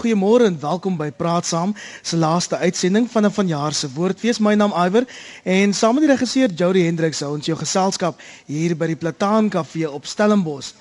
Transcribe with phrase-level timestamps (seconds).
[0.00, 4.38] Goeiemôre en welkom by Praat Saam, se laaste uitsending van 'n vanjaar se Woordfees.
[4.38, 5.04] My naam Iwer
[5.44, 9.48] en saam met die regisseur Jody Hendriks hou ons jou geselskap hier by die Plataan
[9.48, 10.72] Kafee op Stellenbosch.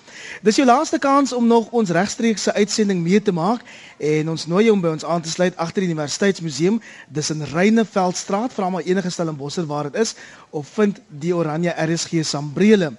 [0.42, 3.60] Dis jou laaste kans om nog ons regstreekse uitsending mee te maak
[3.98, 7.44] en ons nooi jou om by ons aan te sluit agter die Universiteitsmuseum, dis in
[7.44, 10.16] Reineveldstraat, vra maar enige Stellenbosser waar dit is
[10.50, 12.94] of vind die Oranje RSG Sambrele.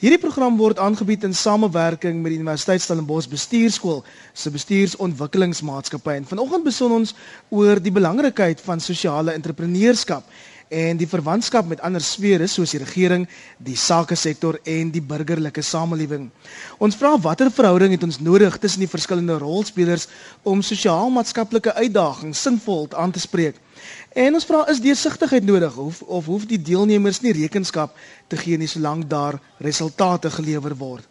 [0.00, 3.98] Hierdie program word aangebied in samewerking met die Universiteit Stellenbosch Bestuurskool
[4.32, 6.14] se bestuursontwikkelingsmaatskappy.
[6.22, 7.12] En vanoggend beson ons
[7.52, 10.24] oor die belangrikheid van sosiale entrepreneurskap
[10.72, 13.28] en die verwantskap met ander sfere soos die regering,
[13.60, 16.30] die sake sektor en die burgerlike samelewing.
[16.80, 20.08] Ons vra watter verhouding het ons nodig tussen die verskillende rolspelers
[20.48, 23.60] om sosiaal-maatskaplike uitdagings sinvol aan te spreek?
[24.10, 27.94] En ons vra is deursigtigheid nodig of of hoef die deelnemers nie rekenskap
[28.26, 31.06] te gee nie solank daar resultate gelewer word.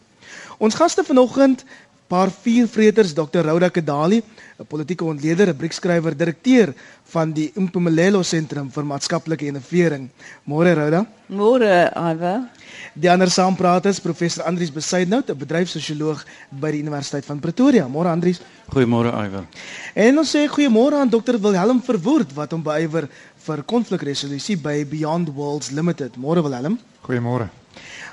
[0.60, 1.64] Ons gaste vanoggend
[2.12, 3.46] paar vier vreters Dr.
[3.46, 4.20] Rhoda Kedali,
[4.60, 6.74] 'n politieke ontleder, 'n briekskrywer, direkteur
[7.04, 10.10] van die Impumelelo Sentrum vir Maatskaplike Innovering.
[10.44, 11.06] Môre Rhoda.
[11.28, 12.50] Môre Ava.
[12.94, 17.88] Die ander saampraters professor Andrius Besuidnout, 'n bedryfssosioloog by die Universiteit van Pretoria.
[17.88, 18.42] Môre Andrius.
[18.70, 19.48] Goeiemôre Iwer.
[19.96, 21.40] En ons sê goeiemôre aan Dr.
[21.40, 23.08] Wilhelm Verwoerd wat hom beywer
[23.38, 26.18] vir konflikresolusie by Beyond Worlds Limited.
[26.18, 26.78] Môre Wilhelm.
[27.08, 27.50] Goeiemôre.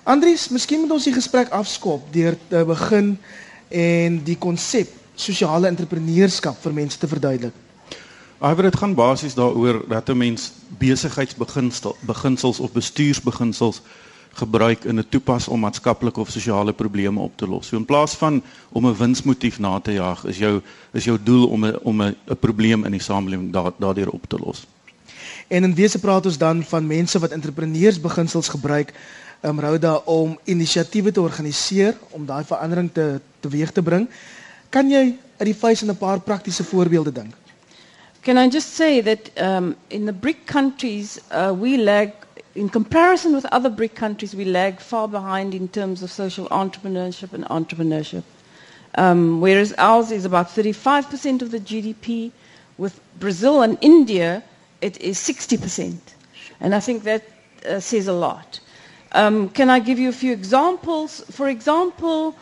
[0.04, 3.18] Andrius, miskien moet ons die gesprek afskop deur te begin
[3.68, 7.54] en die konsep sosiale entrepreneurskap vir mense te verduidelik.
[8.36, 13.80] Iwer dit gaan basies daaroor dat 'n mens besigheidsbeginsels of bestuursbeginsels
[14.36, 17.66] gebruik in 'n toepas om maatskaplike of sosiale probleme op te los.
[17.66, 20.60] So in plaas van om 'n winsmotief na te jaag, is jou
[20.92, 24.66] is jou doel om 'n om 'n probleem in die samelewing daardeur op te los.
[25.48, 28.92] En in wese praat ons dan van mense wat entrepreneursbeginsels gebruik
[29.42, 34.08] um, Rhoda om inisiatiewe te organiseer om daai verandering te teweeg te bring.
[34.70, 37.34] Kan jy uit die vuis 'n paar praktiese voorbeelde dink?
[38.22, 42.10] Can I just say that um, in the BRIC countries uh, we lag
[42.54, 47.32] in comparison with other BRIC countries we lag far behind in terms of social entrepreneurship
[47.32, 48.22] and entrepreneurship.
[48.96, 52.32] Um, whereas ours is about 35% of the GDP
[52.78, 54.42] with Brazil and India
[54.80, 55.96] it is 60%.
[56.60, 57.22] And I think that
[57.68, 58.60] uh, says a lot.
[59.12, 61.22] Um, can I give you a few examples?
[61.30, 62.34] For example,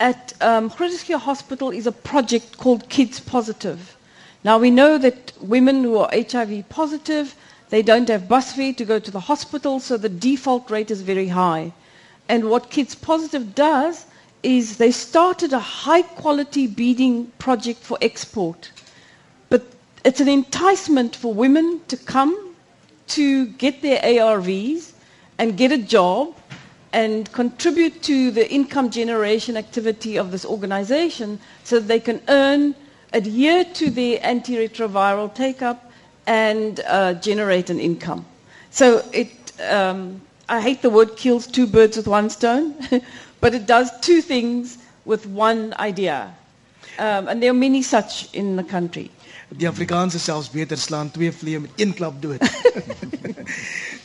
[0.00, 3.96] at um, Hospital is a project called Kids Positive.
[4.44, 7.34] Now we know that women who are HIV positive,
[7.70, 11.02] they don't have bus fare to go to the hospital, so the default rate is
[11.02, 11.72] very high.
[12.28, 14.06] And what Kids Positive does
[14.42, 18.70] is they started a high quality beading project for export.
[19.48, 19.64] But
[20.04, 22.54] it's an enticement for women to come
[23.08, 24.92] to get their ARVs
[25.38, 26.36] and get a job
[26.92, 32.74] and contribute to the income generation activity of this organization so that they can earn,
[33.12, 35.92] adhere to the antiretroviral take-up
[36.26, 38.24] and uh, generate an income.
[38.70, 39.30] So it,
[39.68, 42.74] um, I hate the word kills two birds with one stone,
[43.40, 46.34] but it does two things with one idea.
[46.98, 49.10] Um, and there are many such in the country.
[49.56, 52.42] Die Afrikaanse selfs beter slaan twee vliee met een klap dood.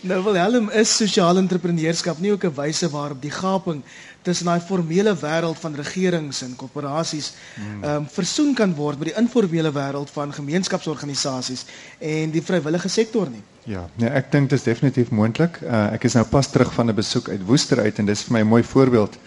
[0.03, 3.83] nou Wilhelm is sosiale entrepreneurskap nie ook 'n wyse waarop die gaping
[4.21, 7.83] tussen daai formele wêreld van regerings en korporasies hmm.
[7.83, 11.65] ehm um, versoen kan word met die informele wêreld van gemeenskapsorganisasies
[11.99, 13.43] en die vrywillige sektor nie.
[13.63, 15.59] Ja, nee, ek dink dit is definitief moontlik.
[15.61, 18.33] Uh, ek is nou pas terug van 'n besoek uit Woester uit en dis vir
[18.33, 19.17] my 'n mooi voorbeeld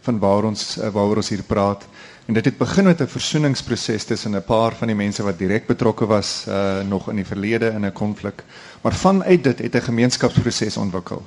[0.00, 1.86] van waar ons uh, waaroor ons hier praat.
[2.30, 5.66] En dit het begin met 'n versoeningsproses tussen 'n paar van die mense wat direk
[5.66, 8.44] betrokke was uh nog in die verlede in 'n konflik.
[8.80, 11.26] Maar vanuit dit het 'n gemeenskapsproses ontwikkel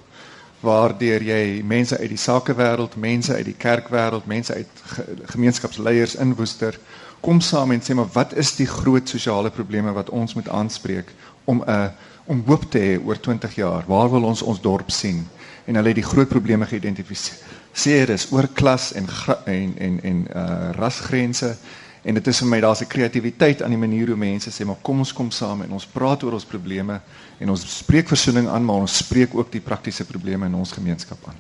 [0.60, 6.36] waardeur jy mense uit die sakewêreld, mense uit die kerkwêreld, mense uit ge gemeenskapsleiers in
[6.36, 6.80] Woester
[7.20, 11.14] kom saam en sê maar wat is die groot sosiale probleme wat ons moet aanspreek
[11.44, 11.86] om 'n uh,
[12.26, 13.84] om hoop te hê oor 20 jaar.
[13.88, 15.28] Waar wil ons ons dorp sien?
[15.66, 19.08] En hulle het die groot probleme geïdentifiseer sê dis oor klas en
[19.46, 21.56] en en en uh rasgrense
[22.04, 24.82] en dit is vir my daar's 'n kreatiwiteit aan die manier hoe mense sê maar
[24.82, 27.02] kom ons kom saam en ons praat oor ons probleme
[27.40, 31.18] en ons spreek versoening aan maar ons spreek ook die praktiese probleme in ons gemeenskap
[31.28, 31.36] aan.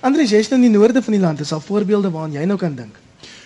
[0.00, 2.58] Andries, jy's nou in die noorde van die land, is al voorbeelde waaraan jy nou
[2.58, 2.98] kan dink.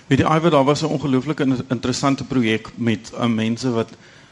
[0.06, 3.90] Weet jy, Iver, daar was 'n ongelooflike interessante projek met uh, mense wat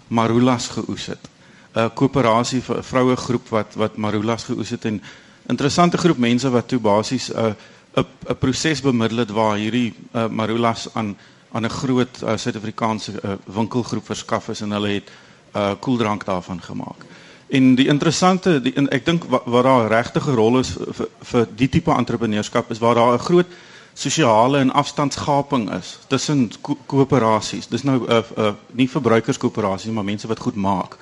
[0.09, 1.29] marulas geoes het.
[1.75, 5.03] 'n Koöperasie vir vroue groep wat wat marulas geoes het en
[5.47, 7.53] interessante groep mense wat toe basies 'n uh,
[7.95, 11.17] 'n proses bemiddel het waar hierdie uh, marulas aan
[11.55, 16.25] aan 'n groot uh, Suid-Afrikaanse uh, winkelgroep verskaf is en hulle het 'n uh, koeldrank
[16.25, 17.05] daarvan gemaak.
[17.49, 21.47] En die interessante die, en ek dink wat, wat daar 'n rol is vir vir
[21.57, 23.47] die tipe entrepreneurskap is waar daar 'n groot
[23.93, 27.69] sosiale en afstandsgaping is tussen ko koöperasies.
[27.69, 30.97] Dis nou 'n uh, uh, nie verbruikerskoöperasies maar mense wat goed maak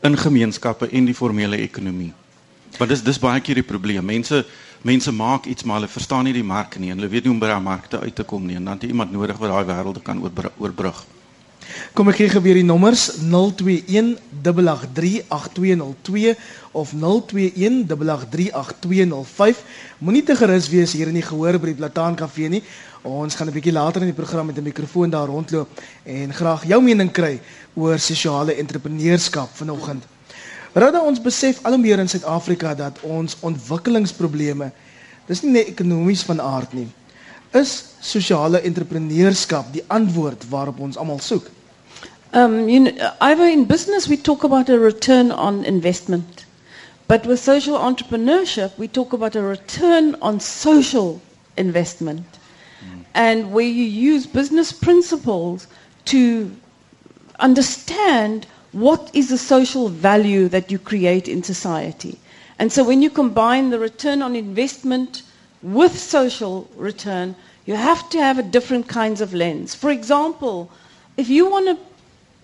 [0.00, 2.12] in gemeenskappe en die formele ekonomie.
[2.76, 4.04] Want dis dis baie keer die probleem.
[4.04, 4.44] Mense
[4.82, 7.38] mense maak iets maar hulle verstaan nie die mark nie en hulle weet nie hoe
[7.38, 9.50] om by daai markte uit te kom nie en dan het jy iemand nodig wat
[9.50, 11.04] daai wêrelde kan oorbrug.
[11.92, 14.16] Kom ek gee geweer die nommers 021
[14.46, 16.36] 8838202
[16.72, 19.62] of 021 8838205.
[19.98, 22.62] Moenie te gerus wees hier in die gehoor by die Plataan Kafee nie.
[23.02, 25.68] Ons gaan 'n bietjie later in die program met 'n mikrofoon daar rondloop
[26.04, 27.40] en graag jou mening kry
[27.74, 30.04] oor sosiale entrepreneurskap vanoggend.
[30.78, 34.70] Rada ons besef al hoe meer in Suid-Afrika dat ons ontwikkelingsprobleme
[35.26, 36.86] dis nie net ekonomies van aard nie.
[37.58, 37.72] Is
[38.04, 41.48] sosiale entrepreneurskap die antwoord waarop ons almal soek?
[42.32, 46.44] Um, you know, either in business we talk about a return on investment,
[47.08, 51.20] but with social entrepreneurship we talk about a return on social
[51.56, 52.38] investment,
[52.84, 53.02] mm.
[53.14, 55.66] and where you use business principles
[56.04, 56.52] to
[57.40, 62.18] understand what is the social value that you create in society.
[62.58, 65.22] And so when you combine the return on investment
[65.62, 67.34] with social return,
[67.66, 69.74] you have to have a different kinds of lens.
[69.74, 70.70] For example,
[71.16, 71.78] if you want to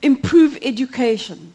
[0.04, 1.52] improve education.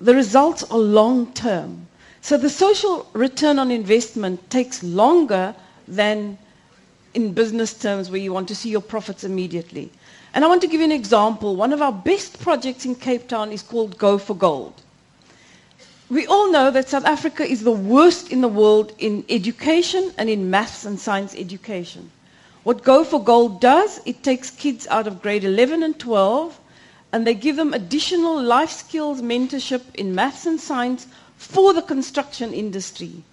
[0.00, 1.86] The results are long term.
[2.22, 5.54] So the social return on investment takes longer
[5.86, 6.38] than
[7.12, 9.90] in business terms where you want to see your profits immediately.
[10.32, 11.56] And I want to give you an example.
[11.56, 14.80] One of our best projects in Cape Town is called Go for Gold.
[16.08, 20.28] We all know that South Africa is the worst in the world in education and
[20.28, 22.10] in maths and science education.
[22.62, 26.58] What Go for Gold does, it takes kids out of grade 11 and 12
[27.12, 32.52] and they give them additional life skills mentorship in maths and science for the construction
[32.52, 33.24] industry.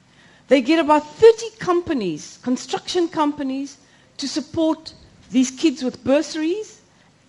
[0.48, 3.78] They get about 30 companies, construction companies,
[4.18, 4.94] to support
[5.30, 6.77] these kids with bursaries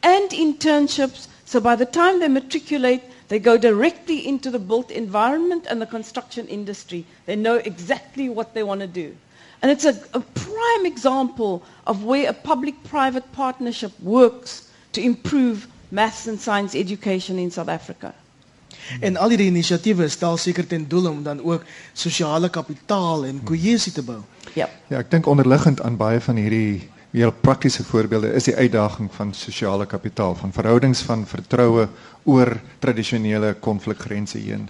[0.03, 1.29] and internships.
[1.45, 5.87] So by the time they matriculate, they go directly into the built environment and the
[5.87, 7.05] construction industry.
[7.27, 9.15] They know exactly what they want to do.
[9.61, 16.27] And it's a, a prime example of where a public-private partnership works to improve maths
[16.27, 18.15] and science education in South Africa.
[19.01, 23.93] En al hierdie inisiatiewe stel seker ten doel om dan ook sosiale kapitaal en kohesie
[23.93, 24.21] te bou.
[24.55, 24.69] Ja.
[24.89, 26.89] Ja, ek dink onderliggend aan baie van hierdie
[27.19, 31.89] heel praktiese voorbeelde is die uitdaging van sosiale kapitaal, van verhoudings van vertroue
[32.25, 34.69] oor tradisionele konflikgrense heen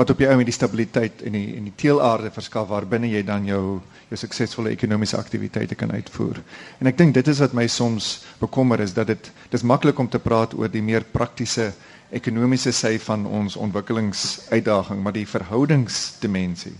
[0.00, 3.20] wat op jou ou met die stabiliteit en die en die teelaarde verskaf waarbinne jy
[3.26, 3.80] dan jou
[4.10, 6.40] jou suksesvolle ekonomiese aktiwiteite kan uitvoer.
[6.80, 10.08] En ek dink dit is wat my soms bekommer is dat dit dis maklik om
[10.10, 11.68] te praat oor die meer praktiese
[12.10, 16.74] ekonomiese sy van ons ontwikkelingsuitdaging, maar die verhoudingsdimensie,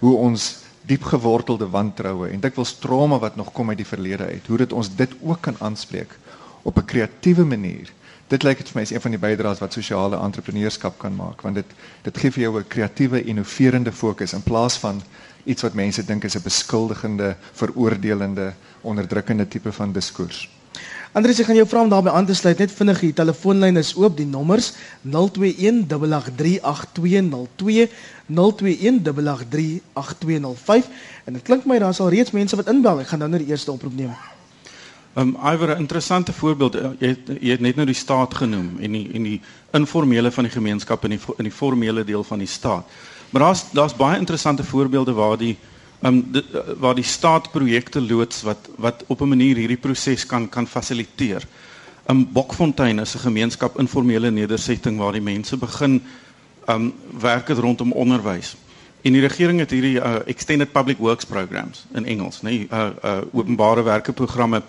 [0.00, 0.46] hoe ons
[0.90, 4.72] diep gewortelde wantroue en dikwels trauma wat nog kom uit die verlede uit, hoe dit
[4.72, 6.18] ons dit ook kan aanspreek
[6.62, 7.92] op 'n kreatiewe manier
[8.30, 11.42] dit lyk dit vir my is een van die bydraes wat sosiale entrepreneurskap kan maak
[11.42, 11.66] want dit
[12.04, 15.02] dit gee vir jou 'n kreatiewe innoverende fokus in plaas van
[15.44, 20.48] iets wat mense dink is 'n beskuldigende, veroordelende, onderdrukkende tipe van diskurs.
[21.12, 22.58] Andries, ek gaan jou vra om daarbey aan te sluit.
[22.58, 24.72] Net vinnig, die telefoonlyn is oop, die nommers
[25.02, 27.88] 021 8838202
[28.34, 29.02] 021
[29.94, 30.90] 8838205
[31.24, 33.00] en dit klink my daar sal reeds mense wat inbel.
[33.00, 34.14] Ek gaan nou net die eerste oproep neem.
[35.18, 38.76] Um Iwer 'n interessante voorbeeld eh, jy het, jy het net nou die staat genoem
[38.78, 39.40] en die en die
[39.72, 42.86] informele van die gemeenskap en die in die formele deel van die staat.
[43.30, 45.56] Maar daar's daar's baie interessante voorbeelde waar die
[46.02, 50.26] um die, eh, waar die staat projekte loods wat wat op 'n manier hierdie proses
[50.26, 51.42] kan kan fasiliteer.
[52.08, 56.02] Um Bokfontein is 'n gemeenskap informele nedersetting waar die mense begin
[56.74, 58.56] um werk het rondom onderwys.
[59.02, 62.88] En die regering het hierdie uh, extended public works programs in Engels, nê, nee, uh,
[63.04, 64.62] uh openbare werke programme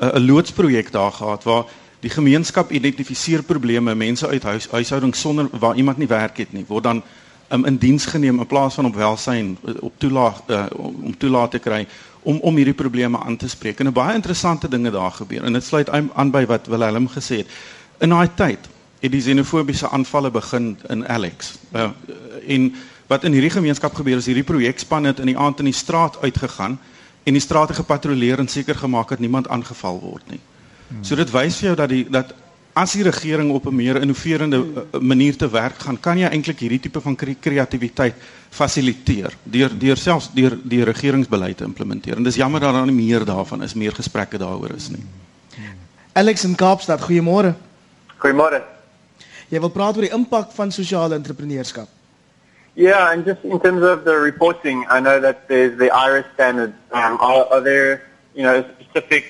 [0.00, 1.64] 'n loodsprojek daar gehad waar
[2.00, 6.64] die gemeenskap identifiseer probleme, mense uit huis, huishoudings sonder waar iemand nie werk het nie,
[6.68, 7.02] word dan
[7.52, 11.58] um, in diens geneem in plaas van op welsyn op toelaag uh, om toelaat te
[11.58, 11.86] kry
[12.22, 13.78] om om hierdie probleme aan te spreek.
[13.80, 15.44] En 'n baie interessante dinge daar gebeur.
[15.44, 17.46] En dit sluit aan by wat Willem gesê het.
[17.98, 18.58] In daai tyd
[19.06, 21.54] het die xenofobiese aanvalle begin in Alex.
[21.72, 21.90] Uh,
[22.46, 22.74] en
[23.06, 26.18] wat in hierdie gemeenskap gebeur is hierdie projekspan het in die aand in die straat
[26.22, 26.78] uitgegaan
[27.26, 30.42] en die strate gepatrolleer en seker gemaak dat niemand aangeval word nie.
[31.02, 32.34] So dit wys vir jou dat die dat
[32.76, 36.58] as die regering op 'n meer innoverende eh, manier te werk gaan, kan jy eintlik
[36.58, 38.14] hierdie tipe van kreatiwiteit
[38.50, 42.16] fasiliteer deur deur selfs deur die regeringsbeleid te implementeer.
[42.16, 45.04] En dis jammer dat daar nie meer daarvan is, meer gesprekke daaroor is nie.
[46.12, 47.54] Alex in Kaapstad, goeiemôre.
[48.18, 48.75] Goeiemôre.
[49.50, 51.88] Jy wil praat oor die impak van sosiale entrepreneurskap.
[52.76, 56.74] Yeah, and just in terms of the reporting, I know that there's the IRIS standards.
[56.92, 58.02] Um, are, are there
[58.34, 59.24] you know, specific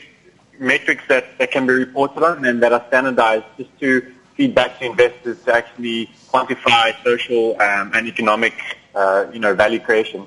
[0.58, 4.02] metrics that, that can be reported on and that are standardized just to
[4.34, 8.54] feed back to investors to actually quantify social um, and economic,
[8.94, 10.26] uh, you know, value creation.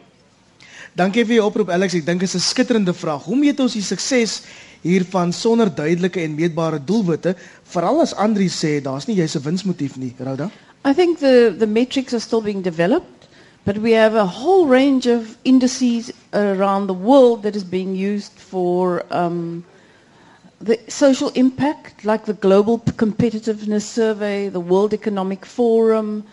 [0.98, 1.93] Dankie vir jou oproep Alex.
[1.96, 3.24] Ek dink dit is 'n skitterende vraag.
[3.24, 4.41] Hoe meet ons die sukses
[4.81, 9.98] hiervan sonder duidelike en meetbare doelwitte, veral as Andri sê daar's nie jy's 'n winsmotief
[9.98, 10.51] nie, Rhoda?
[10.86, 13.27] I think the, the metrics are still being developed,
[13.65, 18.31] but we have a whole range of indices around the world that is being used
[18.38, 19.63] for um,
[20.62, 26.24] the social impact, like the Global Competitiveness Survey, the World Economic Forum,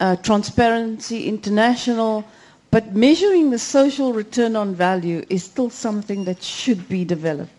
[0.00, 2.24] uh, Transparency International.
[2.70, 7.52] But measuring the social return on value is still something that should be developed.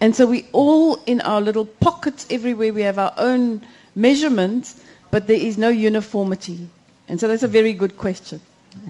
[0.00, 3.60] And so we all, in our little pockets everywhere, we have our own
[3.92, 4.74] measurements,
[5.10, 6.68] but there is no uniformity.
[7.08, 8.40] And so that's a very good question.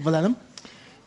[0.03, 0.35] Willem?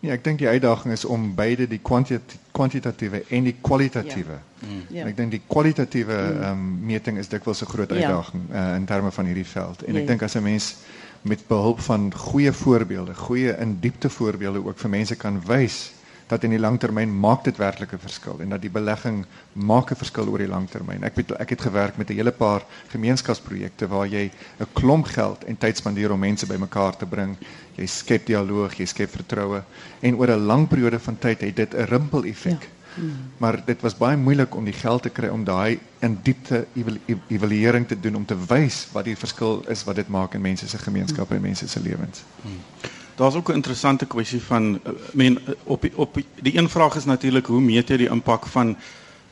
[0.03, 4.35] Ja, ek dink die uitdaging is om beide die kwantit kwantitatiewe en die kwalitatiewe.
[4.59, 4.81] Ja.
[4.91, 5.05] Ja.
[5.07, 7.95] Ek dink die kwalitatiewe ehm um, meting is dikwels 'n groot Ja.
[7.95, 9.83] uitdaging uh, in terme van hierdie veld.
[9.87, 10.01] En Ja.
[10.01, 10.75] ek dink as 'n mens
[11.23, 15.93] met behulp van goeie voorbeelde, goeie in diepte voorbeelde ook vir mense kan wys
[16.33, 20.01] dat in die langtermyn maak dit werklik 'n verskil en dat die belegging maak 'n
[20.01, 21.05] verskil oor die langtermyn.
[21.05, 25.45] Ek weet ek het gewerk met 'n hele paar gemeenskapsprojekte waar jy 'n klomp geld
[25.45, 27.37] en tyd spandeer om mense bymekaar te bring.
[27.77, 29.63] Jy skep dialoog, jy skep vertroue
[30.01, 32.63] en oor 'n lang periode van tyd het dit 'n rimpel effek.
[32.63, 33.03] Ja.
[33.37, 37.21] Maar dit was baie moeilik om die geld te kry om daai in diepte evalu-
[37.29, 40.69] evaluering te doen om te wys wat die verskil is wat dit maak in mense
[40.69, 42.25] se gemeenskappe en mense se lewens.
[43.15, 46.69] Daar's ook 'n interessante kwessie van uh, men uh, op die, op die, die een
[46.69, 48.77] vraag is natuurlik hoe meet jy die impak van 'n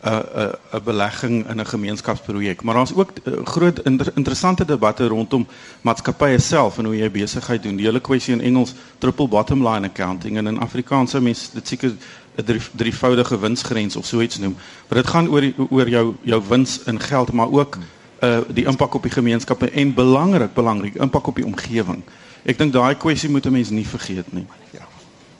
[0.04, 2.62] uh, 'n uh, 'n belegging in 'n gemeenskapsprojek.
[2.62, 5.46] Maar daar's ook uh, groot inter, interessante debatte rondom
[5.80, 7.76] maatskappye self en hoe jy besigheid doen.
[7.76, 11.68] Die hele kwessie in Engels triple bottom line accounting en in Afrikaans sou mens dit
[11.68, 11.92] seker
[12.36, 14.56] 'n drie, drievoudige winsgrens of so iets noem.
[14.88, 17.78] Maar dit gaan oor die, oor jou jou wins in geld, maar ook
[18.22, 22.02] uh die impak op die gemeenskappe en belangrik belangrik impak op die omgewing.
[22.42, 24.46] Ek dink daai kwessie moet 'n mens nie vergeet nie.
[24.72, 24.86] Ja.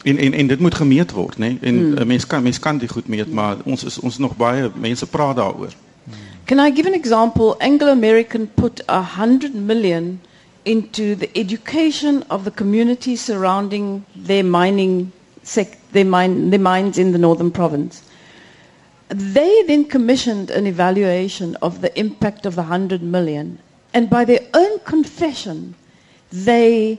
[0.04, 1.58] En en en dit moet gemeet word, nê?
[1.60, 2.06] En 'n mm.
[2.06, 5.36] mens kan mens kan dit goed meet, maar ons is ons nog baie mense praat
[5.36, 5.72] daaroor.
[6.44, 7.54] Can I give an example?
[7.58, 10.20] Anglo American put a hundred million
[10.64, 17.12] into the education of the community surrounding their mining sec- their mine their mines in
[17.12, 18.02] the northern province.
[19.08, 23.58] They then commissioned an evaluation of the impact of the hundred million,
[23.92, 25.74] and by their own confession,
[26.30, 26.98] they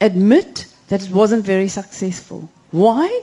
[0.00, 2.48] admit that it wasn't very successful.
[2.70, 3.22] Why?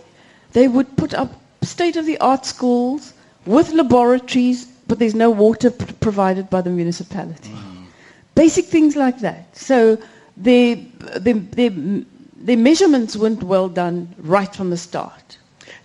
[0.54, 3.14] They would put up state of the art schools
[3.46, 7.52] with laboratories, but there's no water p- provided by the municipality.
[7.52, 7.86] Mm.
[8.36, 9.56] Basic things like that.
[9.56, 9.98] So
[10.38, 10.78] their,
[11.18, 11.36] their,
[12.38, 15.38] their measurements weren't well done right from the start.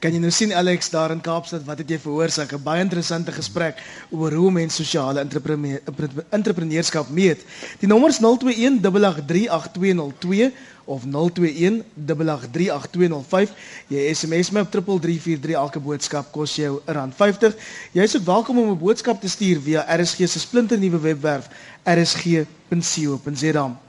[0.05, 3.33] Kan jy nou sien Alex daar in Kaapstad wat het jy veroorsaak 'n baie interessante
[3.33, 3.81] gesprek
[4.13, 5.81] oor hoe mense sosiale entrepreneur-
[6.29, 7.41] entrepreneurskap meet.
[7.81, 10.53] Die nommer is 0218838202
[10.85, 13.51] of 0218838205.
[13.89, 17.57] Jy SMS my op 3343 elke boodskap kos jou R50.
[17.93, 21.49] Jy is ook welkom om 'n boodskap te stuur via RSG se splinternuwe webwerf
[21.85, 23.81] rsg.co.za.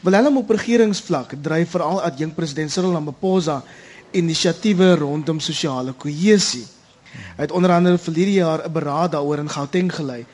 [0.00, 3.64] Willem op regeringsvlak dryf veral adjunk president Cyril Ramaphosa
[4.14, 6.64] inisiatiewe rondom sosiale kohesie.
[7.36, 10.24] Hy het onder andere verlede jaar 'n beraad daaroor in Gauteng gelei.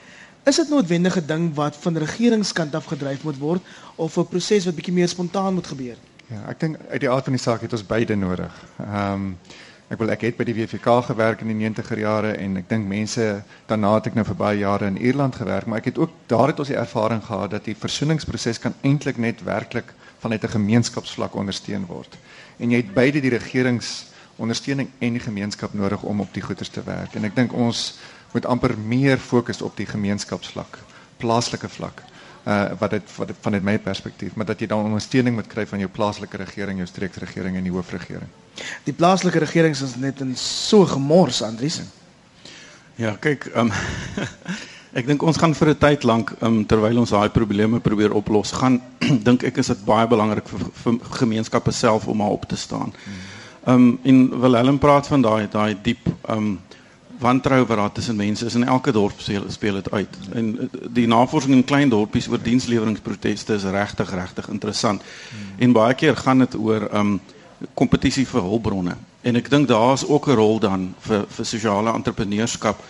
[0.45, 3.63] Is dit noodwendige ding wat van regeringskant af gedryf moet word
[3.97, 5.97] of 'n proses wat bietjie meer spontaan moet gebeur?
[6.27, 8.55] Ja, ek dink uit die aard van die saak het ons beide nodig.
[8.79, 9.37] Ehm um,
[9.91, 12.87] ek wil ek het by die WFK gewerk in die 90er jare en ek dink
[12.87, 16.11] mense daarna het ek nou vir baie jare in Ierland gewerk, maar ek het ook
[16.27, 19.91] daar het ons die ervaring gehad dat die versoeningsproses kan eintlik net werklik
[20.23, 22.17] vanuit 'n gemeenskapsvlak ondersteun word.
[22.61, 26.69] En jy het beide die regerings ondersteuning en die gemeenskap nodig om op die goeders
[26.73, 27.15] te werk.
[27.17, 27.99] En ek dink ons
[28.33, 30.79] moet amper meer fokus op die gemeenskapsvlak,
[31.21, 32.05] plaaslike vlak.
[32.49, 35.67] Uh wat dit wat dit vanuit my perspektief, maar dat jy dan ondersteuning moet kry
[35.69, 38.29] van jou plaaslike regering, jou streeksregering en die hoofregering.
[38.85, 41.83] Die plaaslike regerings is net in so gemors, Andries.
[42.97, 43.73] Ja, kyk, um,
[44.93, 48.53] ek dink ons gaan vir 'n tyd lank um, terwyl ons daai probleme probeer oplos,
[48.53, 48.81] gaan
[49.27, 52.93] dink ek is dit baie belangrik vir, vir gemeenskappe self om maar op te staan.
[53.67, 56.61] Ehm um, en Willem praat van daai daai diep ehm um,
[57.21, 60.17] wantrou wat daar tussen mense is in elke dorp speel dit uit.
[60.33, 65.03] En eh, die navorsing in klein dorpies oor diensleweringproteste is regtig regtig interessant.
[65.59, 67.21] En baie keer gaan dit oor ehm um,
[67.75, 68.95] kompetisie vir hulpbronne.
[69.21, 72.81] En ek dink daar's ook 'n rol dan vir vir sosiale entrepreneurskap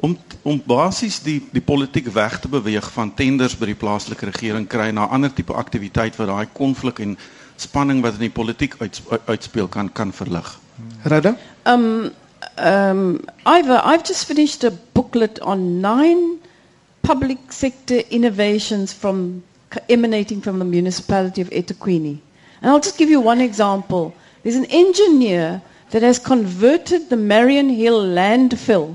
[0.00, 4.66] om om basies die die politiek weg te beweeg van tenders by die plaaslike regering
[4.68, 7.16] kry na ander tipe aktiwiteit wat daai konflik en
[7.56, 10.58] spanning wat in die politiek uit, uitspeel kan kan verlig.
[11.04, 11.36] Rhoda?
[11.64, 12.10] Um,
[12.58, 16.40] um, Ivor, I've just finished a booklet on nine
[17.02, 19.42] public sector innovations from
[19.88, 22.18] emanating from the municipality of eThekwini.
[22.60, 24.14] And I'll just give you one example.
[24.42, 28.94] There's an engineer that has converted the Marion Hill landfill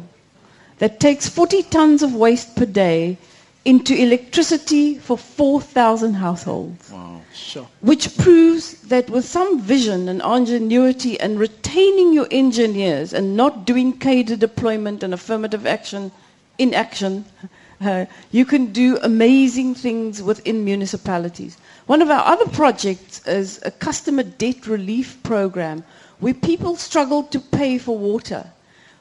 [0.80, 3.18] that takes 40 tons of waste per day
[3.66, 6.90] into electricity for 4,000 households.
[6.90, 7.22] Wow.
[7.34, 7.68] Sure.
[7.82, 14.00] Which proves that with some vision and ingenuity and retaining your engineers and not doing
[14.00, 16.12] cadre deployment and affirmative action
[16.58, 17.26] in action,
[17.82, 21.58] uh, you can do amazing things within municipalities.
[21.86, 25.84] One of our other projects is a customer debt relief program
[26.20, 28.46] where people struggle to pay for water.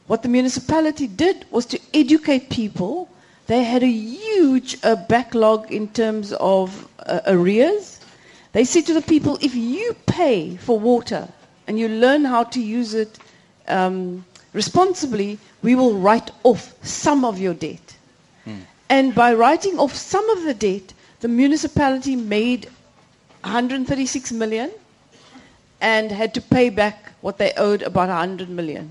[0.09, 3.11] What the municipality did was to educate people.
[3.47, 8.01] They had a huge uh, backlog in terms of uh, arrears.
[8.53, 11.29] They said to the people, if you pay for water
[11.67, 13.19] and you learn how to use it
[13.69, 14.25] um,
[14.55, 17.95] responsibly, we will write off some of your debt.
[18.91, 22.71] And by writing off some of the debt, the municipality made
[23.43, 24.71] 136 million
[25.83, 28.91] and had to pay back what they owed about 100 million.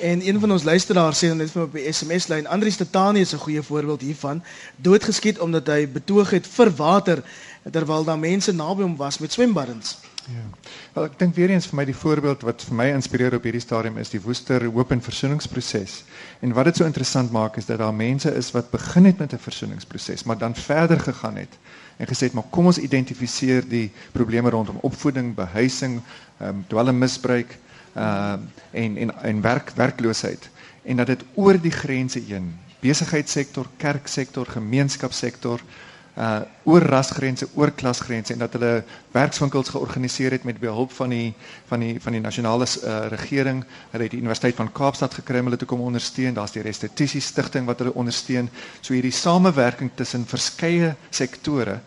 [0.00, 3.32] En een van ons luisteraars sê net vir my op die SMS-lyn, Andri Stani is
[3.34, 4.42] 'n goeie voorbeeld hiervan,
[4.76, 7.22] doodgeskiet omdat hy betoog het vir water
[7.70, 9.98] terwyl daar mense naby hom was met swembaddens.
[10.28, 10.44] Ja.
[10.92, 13.60] Wel ek dink weer eens vir my die voorbeeld wat vir my inspireer op hierdie
[13.60, 16.04] stadium is die Woester hoop en versoeningsproses.
[16.40, 19.32] En wat dit so interessant maak is dat daar mense is wat begin het met
[19.32, 21.58] 'n versoeningsproses, maar dan verder gegaan het
[21.96, 26.00] en gesê het maar kom ons identifiseer die probleme rondom opvoeding, behuising,
[26.38, 27.58] ehm um, dwelmmisbruik,
[27.98, 28.38] uh,
[28.70, 30.50] en en en werk werkloosheid
[30.88, 35.62] en dat dit oor die grense heen, besigheidssektor, kerksektor, gemeenskapssektor,
[36.18, 38.82] uh oor rasgrense, oor klasgrense en dat hulle
[39.14, 41.28] werkswinkels georganiseer het met behulp van die
[41.68, 43.62] van die van die nasionale uh, regering.
[43.92, 46.34] Hulle het die Universiteit van Kaapstad gekry om te kom ondersteun.
[46.34, 48.50] Daar's die Restituisie Stichting wat hulle ondersteun.
[48.80, 51.78] So hierdie samewerking tussen verskeie sektore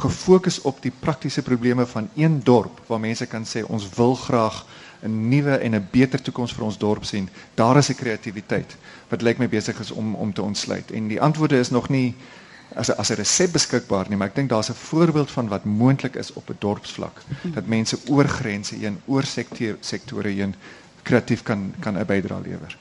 [0.00, 4.64] gefokus op die praktiese probleme van een dorp waar mense kan sê ons wil graag
[5.02, 7.28] 'n nuwe en 'n beter toekoms vir ons dorp sien.
[7.54, 8.76] Daar is 'n kreatiwiteit
[9.08, 10.90] wat lyk my besig is om om te ontsluit.
[10.90, 12.14] En die antwoorde is nog nie
[12.74, 16.14] as as 'n resep beskikbaar nie, maar ek dink daar's 'n voorbeeld van wat moontlik
[16.14, 17.22] is op 'n dorpsvlak.
[17.42, 20.54] Dat mense oor grense heen, oor sektor sektore heen
[21.02, 22.76] kreatief kan kan 'n bydrae lewer.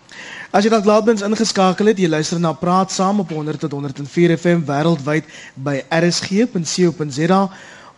[0.52, 4.38] As jy dalk laatbens ingeskakel het, jy luister na Praat Saam op 100 tot 104
[4.38, 7.50] FM wêreldwyd by rsg.co.za.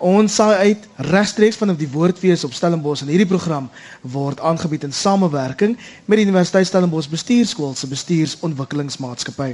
[0.02, 3.68] Ons saai uit regstreeks vanaf die Woordfees op Stellenbosch en hierdie program
[4.02, 5.76] word aangebied in samewerking
[6.10, 9.52] met die Universiteit Stellenbosch Bestuurskool se Bestuursontwikkelingsmaatskappy.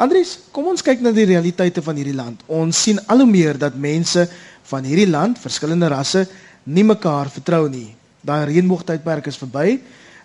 [0.00, 2.40] Andries, kom ons kyk na die realiteite van hierdie land.
[2.48, 4.24] Ons sien al hoe meer dat mense
[4.70, 6.24] van hierdie land, verskillende rasse,
[6.64, 7.90] nie mekaar vertrou nie.
[8.24, 9.74] Daai reënboogtydperk is verby.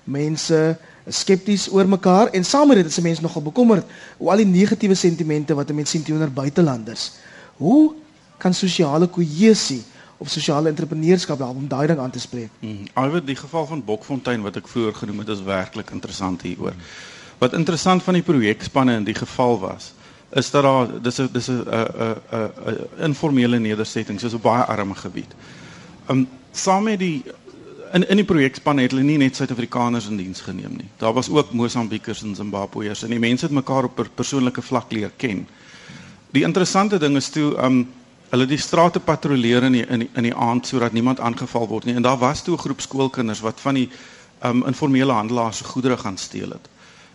[0.07, 0.61] Mense
[1.03, 4.47] is skepties oor mekaar en saam met dit is mense nogal bekommerd oor al die
[4.47, 7.09] negatiewe sentimente wat mense sien teenoor buitelanders.
[7.59, 7.99] Hoe
[8.41, 9.81] kan sosiale kohesie
[10.21, 12.49] of sosiale entrepreneurskap help om daai ding aan te spreek?
[12.59, 12.85] Hmm.
[12.93, 16.77] Alhoewel die geval van Bokfontein wat ek vroeër genoem het is werklik interessant hieroor.
[17.41, 19.93] Wat interessant van die projekspanne in die geval was,
[20.37, 24.95] is dat daar dis 'n dis 'n 'n 'n informele nedersetting, soos 'n baie arme
[24.95, 25.31] gebied.
[26.09, 27.23] Um saam met die
[27.93, 30.89] in in die projekspanne het hulle nie net Suid-Afrikaners in diens geneem nie.
[30.97, 34.91] Daar was ook Mosambiekers en Zimbabweërs en die mense het mekaar op 'n persoonlike vlak
[34.91, 35.47] leer ken.
[36.31, 37.87] Die interessante ding is toe um
[38.31, 41.85] hulle die strate patrolleer in die, in die, in die aand sodat niemand aangeval word
[41.85, 43.89] nie en daar was toe 'n groep skoolkinders wat van die
[44.43, 46.69] um informele handelaars se goedere gaan steel het.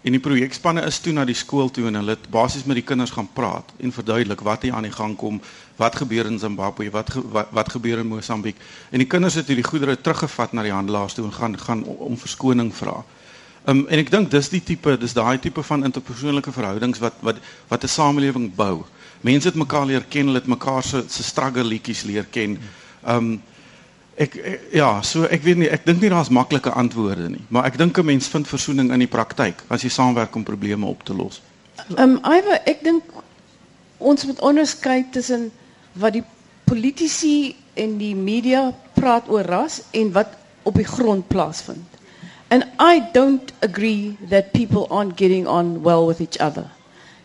[0.06, 2.84] En die projekspanne is toe na die skool toe en hulle het basies met die
[2.86, 5.40] kinders gaan praat en verduidelik wat hier aan die gang kom,
[5.76, 8.56] wat gebeur in Zimbabwe, wat ge, wat, wat gebeur in Mosambiek.
[8.90, 12.18] En die kinders het hierdie goedere teruggevat na die handelaars toe en gaan gaan om
[12.18, 13.00] verskoning vra.
[13.66, 17.42] Um, en ek dink dis die tipe, dis daai tipe van interpersoonlike verhoudings wat wat
[17.66, 18.84] wat 'n samelewing bou.
[19.20, 22.58] Mense het mekaar leer ken, hulle het mekaar se se struggle liedjies leer ken.
[23.06, 23.36] Um
[24.16, 27.66] Ek, ek ja, so ek weet nie, ek dink nie daar's maklike antwoorde nie, maar
[27.68, 31.04] ek dink 'n mens vind versoening in die praktyk as jy saamwerk om probleme op
[31.04, 31.42] te los.
[31.96, 33.04] Ehm um, Iver, ek dink
[33.98, 35.50] ons moet onderskei tussen
[35.92, 36.24] wat die
[36.64, 41.84] politici en die media praat oor ras en wat op die grond plaasvind.
[42.48, 46.70] And I don't agree that people aren't getting on well with each other.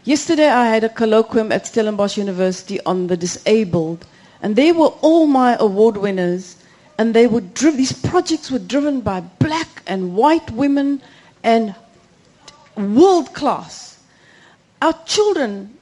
[0.04, 4.08] Yesterday I had a colloquium at Stellenbosch University on the disabled
[4.42, 6.56] and they were all my award winners
[6.98, 11.04] and they were these projects were driven by black and white women
[11.44, 11.76] and
[12.76, 14.00] world class.
[14.82, 15.78] Our children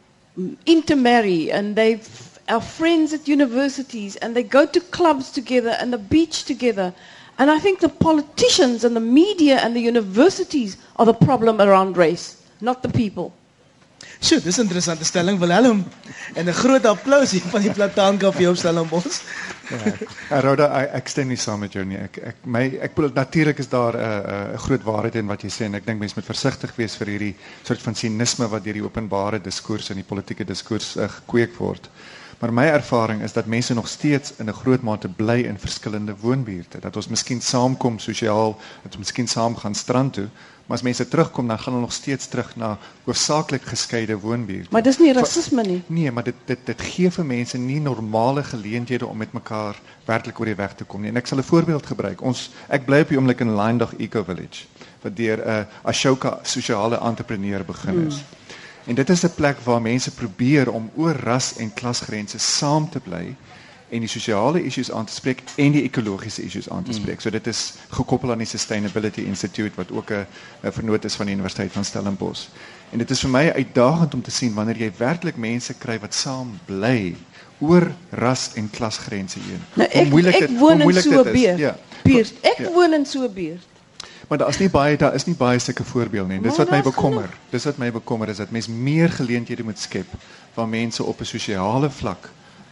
[0.65, 2.01] intermarry and they
[2.49, 6.93] are friends at universities and they go to clubs together and the beach together.
[7.37, 11.95] And I think the politicians and the media and the universities are the problem around
[11.95, 13.33] race, not the people.
[14.19, 15.85] Sjoe, dis 'n interessante stelling Willem.
[16.33, 19.21] En 'n groot applous hier van die Plataan Kafee op Stellenbosch.
[20.29, 21.97] Ja, Roda, ek, ek stem nie saam met jou nie.
[21.97, 25.27] Ek ek my ek bedoel natuurlik is daar 'n uh, 'n uh, groot waarheid in
[25.27, 28.47] wat jy sê en ek dink mense moet versigtig wees vir hierdie soort van sinisme
[28.47, 31.89] wat deur die openbare diskurs en die politieke diskurs uh, gekweek word.
[32.39, 36.15] Maar my ervaring is dat mense nog steeds in 'n groot mate bly in verskillende
[36.19, 36.79] woonbuurte.
[36.79, 40.27] Dat ons miskien saamkom sosiaal, dat ons miskien saam gaan strand toe,
[40.65, 44.67] maar as mense terugkom dan gaan hulle nog steeds terug na hoofsaaklik geskeide woonbuurte.
[44.71, 45.81] Maar dis nie rasisme nie.
[45.87, 50.39] Nee, maar dit dit dit gee vir mense nie normale geleenthede om met mekaar werklik
[50.39, 51.09] oor die weg te kom nie.
[51.09, 52.21] En ek sal 'n voorbeeld gebruik.
[52.21, 54.65] Ons ek bly op die oomblik in Lyndag Eco Village
[55.01, 58.15] wat deur 'n uh, Ashoka sosiale entrepreneur begin is.
[58.15, 58.38] Hmm.
[58.89, 62.99] En dit is 'n plek waar mense probeer om oor ras en klasgrense saam te
[62.99, 63.35] bly
[63.89, 67.15] en die sosiale issues aan te spreek en die ekologiese issues aan te spreek.
[67.15, 67.21] Mm.
[67.21, 70.25] So dit is gekoppel aan die Sustainability Institute wat ook 'n
[70.71, 72.47] vernoot is van die Universiteit van Stellenbosch.
[72.89, 76.13] En dit is vir my uitdagend om te sien wanneer jy werklik mense kry wat
[76.13, 77.15] saam bly
[77.59, 79.61] oor ras en klasgrense heen.
[79.73, 81.57] Nou, ek, ek woon in so 'n buurt.
[81.57, 81.77] Ja.
[82.03, 82.33] Buurt.
[82.41, 82.71] Ek ja.
[82.71, 83.67] woon in so 'n buurt.
[84.29, 86.41] Maar daar is nie baie daar is nie baie sulke voorbeelde nie.
[86.41, 87.29] Dis wat my bekommer.
[87.49, 90.11] Dis wat my bekommer is dat mens meer geleenthede moet skep
[90.53, 92.29] waar mense op 'n sosiale vlak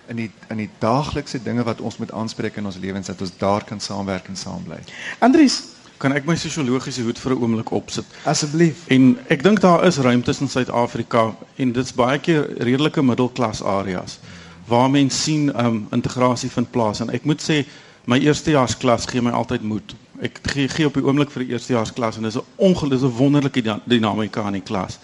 [0.08, 3.32] in die in die daaglikse dinge wat ons moet aanspreek in ons lewens dat ons
[3.38, 4.78] daar kan saamwerk en saam bly.
[5.20, 5.64] Andries,
[5.98, 8.86] kan ek my sosiologiese hoed vir 'n oomblik opsit asseblief?
[8.88, 14.20] En ek dink daar is ruimtes in Suid-Afrika en dit's baie keer redelike middelklas areas
[14.68, 17.66] waar mense sien um integrasie vind plaas en ek moet sê
[18.06, 21.54] my eerstejaars klas gee my altyd moed ek gee, gee op die oomblik vir die
[21.54, 25.00] eerstejaars klas en dis 'n ongelooflike wonderlike dinamika in die klas.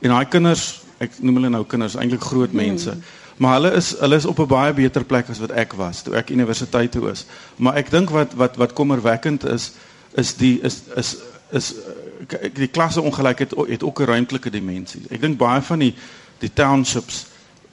[0.00, 2.90] En daai kinders, ek noem hulle nou kinders, eintlik groot mense.
[2.90, 3.02] Hmm.
[3.40, 6.14] Maar hulle is hulle is op 'n baie beter plek as wat ek was toe
[6.14, 7.24] ek universiteit toe is.
[7.56, 9.72] Maar ek dink wat wat wat kommerwekkend is
[10.14, 11.16] is die is is
[11.50, 11.74] is
[12.52, 15.02] die klasse ongelykheid het ook 'n ruimtelike dimensie.
[15.10, 15.94] Ek dink baie van die
[16.38, 17.26] die townships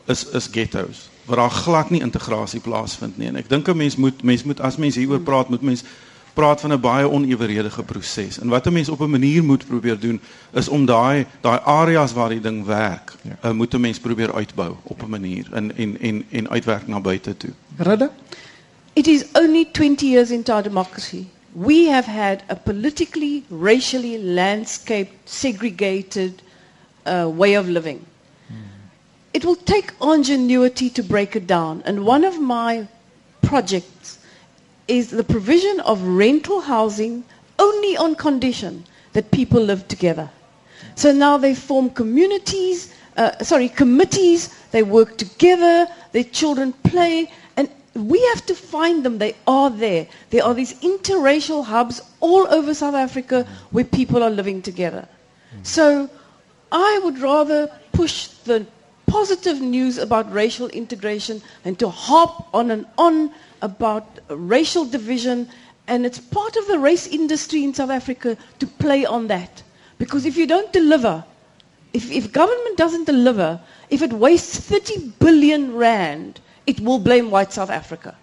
[0.06, 3.28] is is ghettos waar daar glad nie integrasie plaasvind nie.
[3.28, 5.84] En ek dink 'n mens moet mens moet as mens hieroor praat, moet mens
[6.38, 8.40] praat van 'n baie oneweredige proses.
[8.40, 10.20] En wat 'n mens op 'n manier moet probeer doen
[10.54, 13.50] is om daai daai areas waar die ding werk, ja.
[13.50, 17.00] uh, moet 'n mens probeer uitbou op 'n manier en en en en uitwerk na
[17.00, 17.54] buite toe.
[17.78, 18.10] Radde?
[18.94, 21.26] It is only 20 years into our democracy.
[21.52, 26.42] We have had a politically, racially landscaped, segregated
[27.08, 28.00] uh, way of living.
[28.48, 28.56] Hmm.
[29.32, 31.82] It will take ingenuity to break it down.
[31.86, 32.88] And one of my
[33.42, 34.18] projects
[34.88, 37.24] is the provision of rental housing
[37.60, 40.30] only on condition that people live together.
[40.96, 47.70] So now they form communities, uh, sorry, committees, they work together, their children play, and
[47.96, 49.18] we have to find them.
[49.18, 50.08] They are there.
[50.30, 55.08] There are these interracial hubs all over South Africa where people are living together.
[55.64, 56.10] So
[56.72, 58.66] I would rather push the
[59.08, 65.50] positive news about racial integration than to hop on and on about racial division,
[65.88, 69.64] and it's part of the race industry in South Africa to play on that.
[69.98, 71.24] Because if you don't deliver,
[71.94, 77.54] if, if government doesn't deliver, if it wastes 30 billion rand, it will blame white
[77.54, 78.16] South Africa.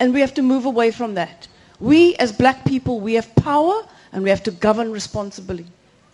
[0.00, 1.48] And we have to move away from that.
[1.80, 5.66] We, as black people, we have power and we have to govern responsibly.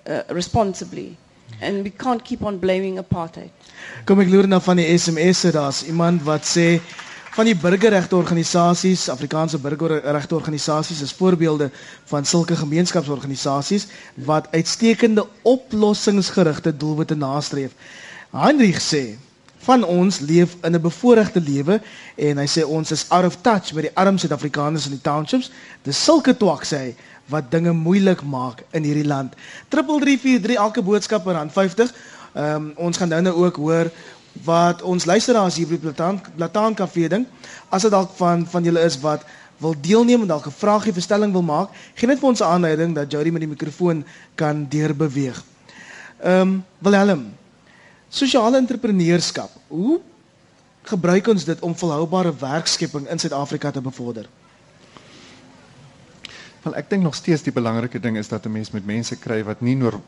[0.06, 1.16] Uh, responsibly.
[1.60, 3.50] And we can't keep on blaming apartheid.
[4.08, 6.80] Kom ek loer na van die SMS'e daar's iemand wat sê
[7.30, 11.70] van die burgerregteorganisasies, Afrikaanse burgerregteorganisasies is voorbeelde
[12.10, 17.76] van sulke gemeenskapsorganisasies wat uitstekende oplossingsgerigte doelwitte nastreef.
[18.34, 19.04] Heinrich sê
[19.60, 21.80] van ons leef in 'n bevoordeelde lewe
[22.16, 25.50] en hy sê ons is out of touch met die arm Suid-Afrikaners in die townships.
[25.82, 26.94] Dis sulke twak sê hy
[27.26, 29.34] wat dinge moeilik maak in hierdie land.
[29.68, 31.94] 3343 elke boodskap per rand 50.
[32.34, 33.90] Ehm um, ons gaan nou nou ook hoor
[34.32, 37.26] wat ons luisteraars hier by Plataan Plataan Kafee ding,
[37.68, 39.24] as dit dalk van van julle is wat
[39.60, 42.94] wil deelneem en dalk 'n vraagie verstelling wil maak, gee net vir ons 'n aanleiding
[42.94, 45.44] dat Jody met die mikrofoon kan deurbeweeg.
[46.22, 47.34] Ehm um, Willem,
[48.08, 49.50] sosiale entrepreneurskap.
[49.68, 50.00] Hoe
[50.82, 54.28] gebruik ons dit om volhoubare werkskepping in Suid-Afrika te bevorder?
[56.62, 59.42] Wel ek dink nog steeds die belangrike ding is dat 'n mens met mense kry
[59.44, 60.00] wat nie noor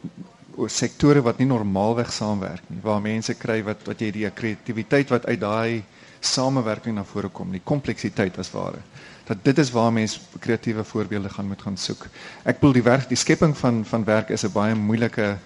[0.66, 5.26] sektore wat nie normaalweg saamwerk nie, waar mense kry wat wat jy die kreatiwiteit wat
[5.26, 5.82] uit daai
[6.20, 8.82] samewerking na vore kom, die kompleksiteit as ware.
[9.24, 12.06] Dat dit is waar mense kreatiewe voorbeelde gaan moet gaan soek.
[12.44, 15.38] Ek bedoel die werk, die skepping van van werk is 'n baie moeilike 'n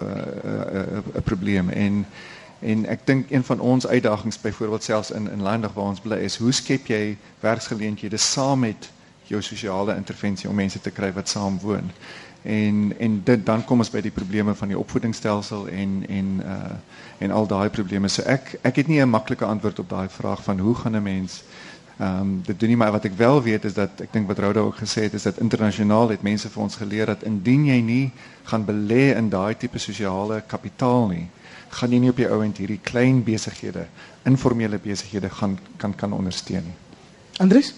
[0.00, 2.06] uh, uh, uh, uh, probleem en
[2.60, 6.16] en ek dink een van ons uitdagings byvoorbeeld selfs in in lande waar ons bly
[6.16, 8.90] is, hoe skep jy werksgeleenthede saam met
[9.26, 11.90] jou sosiale intervensie om mense te kry wat saam woon.
[12.42, 16.74] En en dit dan kom ons by die probleme van die opvoedingsstelsel en en uh
[17.18, 18.08] en al daai probleme.
[18.08, 21.02] So ek ek het nie 'n maklike antwoord op daai vraag van hoe gaan 'n
[21.02, 21.42] mens
[21.98, 24.38] Ehm um, dit doen nie maar wat ek wel weet is dat ek dink wat
[24.38, 27.76] Rhoda ook gesê het is dat internasionaal het mense vir ons geleer dat indien jy
[27.80, 28.10] nie
[28.50, 31.28] gaan belê in daai tipe sosiale kapitaal nie,
[31.68, 33.86] gaan jy nie op jou ouend hierdie klein besighede,
[34.26, 36.74] informele besighede gaan kan kan ondersteun nie.
[37.38, 37.74] Andries?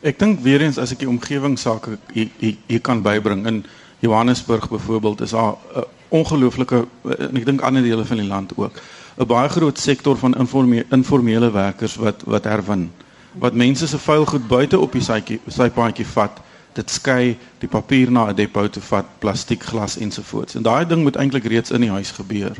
[0.00, 3.64] Ek dink weer eens as ek die omgewingsake hier kan bybring in
[4.04, 6.86] Johannesburg byvoorbeeld is daar 'n ongelooflike
[7.18, 8.80] en ek dink ander dele van die land ook
[9.18, 12.92] 'n baie groot sektor van informele informele werkers wat wat herwin
[13.32, 16.40] wat mense se vuil goed buite op die sytjie sypaadjie vat
[16.72, 21.02] dit skei die papier na 'n depot toe vat plastiek glas ensovoorts en daai ding
[21.02, 22.56] moet eintlik reeds in die huis gebeur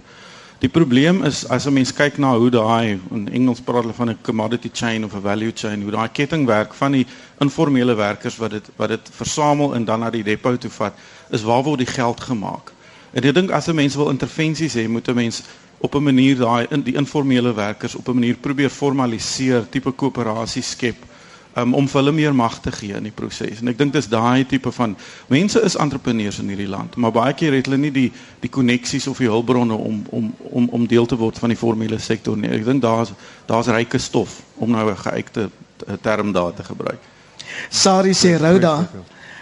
[0.59, 4.11] die probleem is as 'n mens kyk na hoe daai in Engels praat hulle van
[4.11, 7.07] 'n commodity chain of 'n value chain hoe daai ketting werk van die
[7.41, 10.95] informele werkers wat dit wat dit versamel en dan na die depot toe vat
[11.31, 12.73] is waar word die geld gemaak?
[13.13, 15.43] En ek dink as 'n mens wil intervensies hê moet 'n mens
[15.79, 20.63] op 'n manier daai in die informele werkers op 'n manier probeer formaliseer, tipe koöperasie
[20.63, 20.97] skep
[21.57, 23.61] um, om vir hulle meer mag te gee in die proses.
[23.61, 24.97] En ek dink dis daai tipe van
[25.33, 28.09] mense is entrepreneurs in hierdie land, maar baie keer het hulle nie die
[28.45, 31.99] die koneksies of die hulpbronne om om om om deel te word van die formele
[31.99, 32.53] sektor nie.
[32.53, 33.13] Ek dink daar's
[33.47, 35.51] daar's ryke stof om nou 'n geuite
[36.03, 37.01] term daar te gebruik.
[37.71, 38.89] Sari sê Rhoda.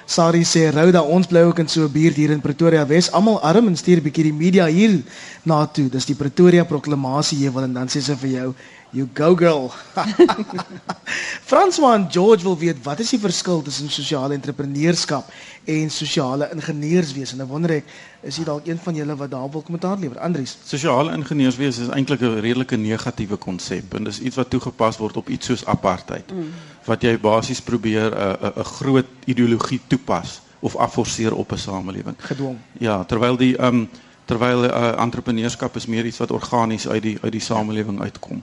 [0.06, 3.10] Sari sê Rhoda, ons bly ook in so 'n buurt hier in Pretoria Wes.
[3.10, 5.02] Almal arm en stuur 'n bietjie die media hier
[5.42, 5.88] na toe.
[5.88, 8.54] Dis die Pretoria proklamasie jy wil en dan sê sy vir jou,
[8.94, 9.72] you go girl.
[11.50, 15.30] François en George wil weet wat is die verskil tussen sosiale entrepreneurskap
[15.64, 17.36] en sosiale ingenieurswese?
[17.36, 17.90] Nou wonder ek,
[18.22, 20.20] is jy dalk een van julle wat daar wil kommentaar lewer?
[20.22, 20.54] Andries.
[20.64, 25.28] Sosiale ingenieurswese is eintlik 'n redelike negatiewe konsep en dis iets wat toegepas word op
[25.28, 26.30] iets soos apartheid.
[26.30, 26.54] Mm.
[26.86, 32.16] Wat jy basies probeer 'n 'n groot ideologie toepas of afforceer op 'n samelewing.
[32.18, 32.58] Gedwong.
[32.78, 33.88] Ja, terwyl die ehm um,
[34.24, 38.42] terwyl uh, entrepreneurskap is meer iets wat organies uit die uit die samelewing uitkom.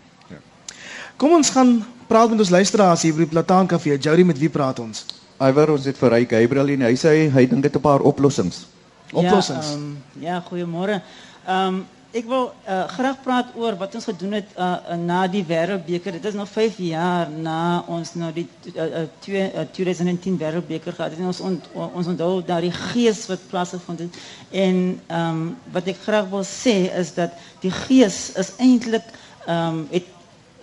[1.22, 1.76] Kom ons gaan
[2.10, 3.94] praat met ons luisteraars hier by die Plataan Kafee.
[4.02, 5.04] Jody, met wie praat ons?
[5.38, 8.64] Iwer, ons het vir Ry Gabriel en hy sê hy dink dit 'n paar oplossings.
[9.14, 9.68] Oplossings.
[9.70, 10.96] Ja, um, ja goeiemôre.
[11.46, 15.44] Ehm um, ek wil uh, graag praat oor wat ons gedoen het uh, na die
[15.48, 16.12] Wêreldbeker.
[16.12, 20.94] Dit is nog 5 jaar na ons nou die uh, uh, twee, uh, 2010 Wêreldbeker
[20.94, 21.20] gehad het.
[21.20, 24.18] En ons ont, ons onthou daardie gees wat plaasgevind het.
[24.50, 29.06] En ehm um, wat ek graag wil sê is dat die gees is eintlik
[29.46, 30.10] ehm um, het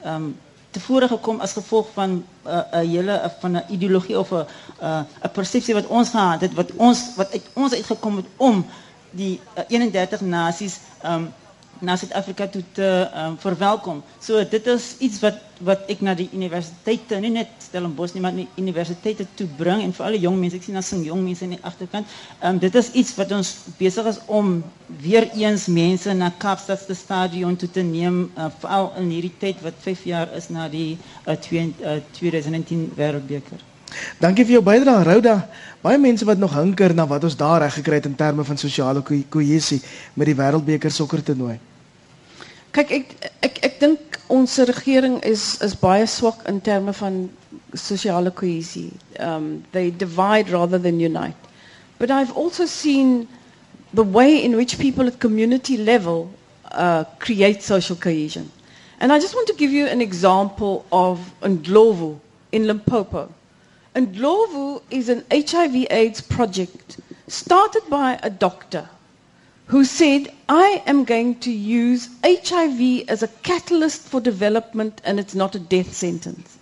[0.03, 0.37] ehm um,
[0.71, 4.35] tevore gekom as gevolg van 'n uh, 'n hele uh, van 'n ideologie of 'n
[4.35, 4.47] 'n
[4.85, 8.67] uh, persepsie wat ons gehad het wat ons wat uit ons uitgekom het om
[9.11, 11.33] die uh, 31 nasies um,
[11.81, 14.03] na Suid-Afrika toe te um, verwelkom.
[14.21, 18.37] So dit is iets wat wat ek na die universiteite, nie net Stellenbosch nie, maar
[18.37, 21.43] die universiteite toe bring en vir alle jong mense, ek sien daar sing jong mense
[21.47, 22.07] in die agterkant.
[22.39, 24.61] Um, dit is iets wat ons besig is om
[25.03, 29.63] weer eens mense na Kaapstad se stadion toe te neem, uh, veral in hierdie tyd
[29.67, 30.93] wat 5 jaar is na die
[31.27, 33.67] uh, 2, uh, 2010 Wêreldbeker.
[34.21, 35.39] Dankie vir jou bydrae, Rhoda.
[35.83, 38.61] Baie mense wat nog hinker na wat ons daar reg gekry het in terme van
[38.61, 39.81] sosiale kohesie
[40.15, 41.59] met die Wêreldbeker sokkertoernooi.
[42.73, 47.31] Kyk, ek ek ek dink ons regering is is baie swak in terme van
[47.75, 48.93] sosiale kohesie.
[49.19, 51.37] Um they divide rather than unite.
[51.99, 53.29] But I've also seen
[53.93, 56.31] the way in which people at community level
[56.71, 58.51] uh, create social cohesion.
[59.01, 62.19] And I just want to give you an example of Ndlovu
[62.53, 63.33] in Limpopo.
[63.95, 68.89] Ndlovu is an HIV AIDS project started by a doctor
[69.69, 75.35] who said, I am going to use HIV as a catalyst for development and it's
[75.35, 76.59] not a death sentence.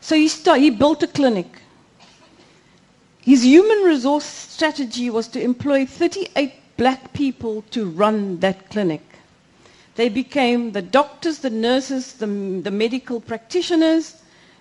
[0.00, 1.46] So he, start, he built a clinic.
[3.20, 9.02] His human resource strategy was to employ 38 black people to run that clinic.
[9.96, 14.16] They became the doctors, the nurses, the, the medical practitioners,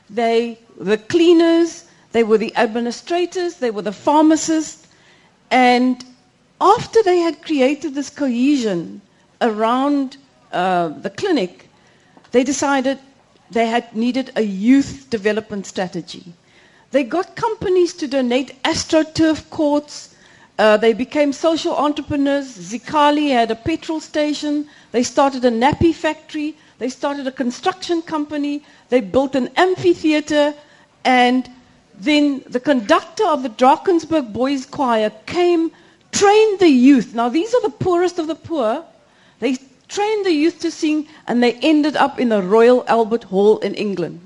[0.10, 4.86] they, the cleaners, they were the administrators, they were the pharmacists,
[5.50, 6.04] and
[6.62, 9.02] after they had created this cohesion
[9.42, 10.18] around
[10.52, 11.70] uh, the clinic,
[12.32, 13.00] they decided
[13.52, 16.34] they had needed a youth development strategy.
[16.92, 20.16] They got companies to donate astroturf courts.
[20.58, 22.48] Uh, they became social entrepreneurs.
[22.48, 24.68] Zikali had a petrol station.
[24.92, 26.58] They started a nappy factory.
[26.80, 28.64] They started a construction company.
[28.90, 30.54] They built an amphitheater.
[31.06, 31.50] And
[31.96, 35.72] then the conductor of the Drakensberg Boys Choir came
[36.12, 37.14] trained the youth.
[37.14, 38.84] Now, these are the poorest of the poor.
[39.40, 43.58] They trained the youth to sing, and they ended up in the Royal Albert Hall
[43.60, 44.20] in England.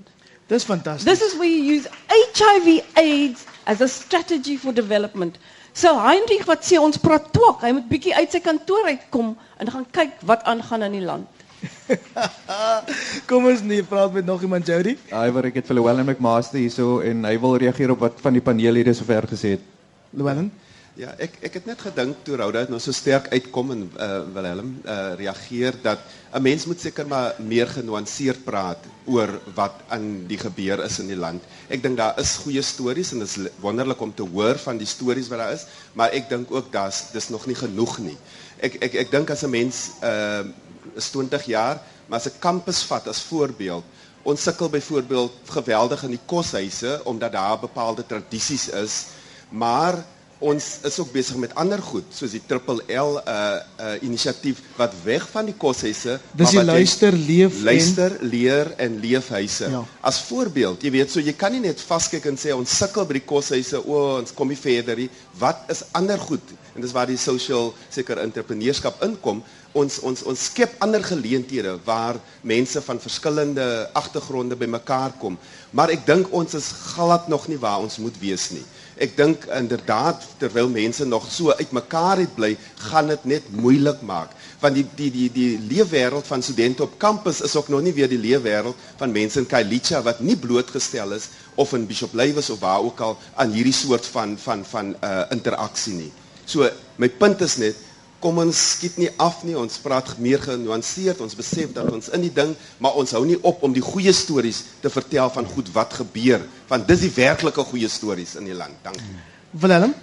[0.47, 1.05] Dis fantasties.
[1.05, 5.37] This is where you use HIV AIDS as a strategy for development.
[5.73, 9.71] So Heinrich wat sê ons praat twak, hy moet bietjie uit sy kantoor uitkom en
[9.73, 11.41] gaan kyk wat aangaan in die land.
[13.29, 14.97] Kom ons nee, praat met nog iemand Jody.
[15.09, 18.43] Iwer ek het vir Llewellyn McMaster hierso en hy wil reageer op wat van die
[18.43, 19.65] paneellede sover gesê het.
[20.13, 20.51] Llewellyn.
[20.93, 24.67] Ja, ek ek het net gedink toe Rhoda nou so sterk uitkom en uh, Willem
[24.85, 26.03] uh, reageer dat
[26.37, 28.77] 'n mens moet seker maar meer genuanceerd praat
[29.09, 31.41] oor wat aan die gebeur is in die land.
[31.73, 34.85] Ek dink daar is goeie stories en dit is wonderlik om te hoor van die
[34.85, 35.65] stories wat daar is,
[35.97, 38.17] maar ek dink ook daar's dis nog nie genoeg nie.
[38.61, 40.45] Ek ek ek dink as 'n mens uh
[40.93, 43.83] is 20 jaar, maar as 'n kampus vat as voorbeeld,
[44.23, 49.05] ons sukkel byvoorbeeld geweldig in die koshuise omdat daar bepaalde tradisies is,
[49.49, 50.12] maar
[50.43, 53.37] ons is ook besig met ander goed soos die Triple L uh
[53.79, 58.99] uh inisiatief wat weg van die koshuise Dis die luister, leef en- luister, leer en
[59.03, 59.69] leefhuise.
[59.71, 59.83] Ja.
[60.01, 63.19] As voorbeeld, jy weet, so jy kan nie net vaskyk en sê ons sukkel by
[63.21, 65.09] die koshuise, o, ons kom nie verder nie.
[65.39, 66.53] Wat is ander goed?
[66.73, 69.43] En dis waar die social seker entrepreneurskap inkom.
[69.77, 73.65] Ons ons ons skep ander geleenthede waar mense van verskillende
[73.97, 75.37] agtergronde bymekaar kom.
[75.71, 78.65] Maar ek dink ons is glad nog nie waar ons moet wees nie.
[79.03, 82.53] Ek dink inderdaad terwyl mense nog so uitmekaar het bly,
[82.89, 84.31] gaan dit net moeilik maak
[84.63, 88.07] want die die die die leefwêreld van studente op kampus is ook nog nie weer
[88.07, 91.27] die leefwêreld van mense in Kailicha wat nie blootgestel is
[91.59, 95.23] of in Bishop Lywes of waar ook al aan hierdie soort van van van uh
[95.35, 96.11] interaksie nie.
[96.45, 97.75] So my punt is net
[98.23, 102.23] kom ons skiet nie af nie, ons praat meer genuanceerd, ons besef dat ons in
[102.23, 105.71] die ding, maar ons hou nie op om die goeie stories te vertel van goed
[105.75, 108.79] wat gebeur, want dis die werklike goeie stories in die land.
[108.85, 109.32] Dankie.
[109.53, 109.93] Willem.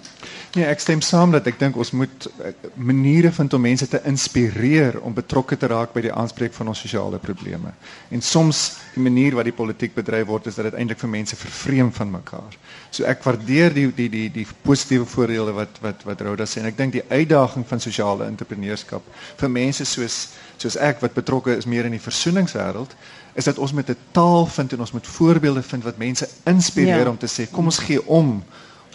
[0.51, 4.01] Nee, ek stem saam dat ek dink ons moet eh, maniere vind om mense te
[4.07, 7.71] inspireer om betrokke te raak by die aanspreek van ons sosiale probleme.
[8.11, 8.59] En soms
[8.95, 12.11] die manier wat die politiek bedryf word is dat dit eintlik vir mense vervreem van
[12.11, 12.57] mekaar.
[12.91, 16.67] So ek waardeer die die die die positiewe voordele wat wat wat Rhoda sê en
[16.67, 19.07] ek dink die uitdaging van sosiale entrepreneurskap
[19.39, 20.21] vir mense soos
[20.57, 22.91] soos ek wat betrokke is meer in die versoeningswêreld
[23.39, 27.07] is dat ons met 'n taal vind en ons moet voorbeelde vind wat mense inspireer
[27.07, 27.09] Ja.
[27.09, 28.43] om te sê kom ons gee om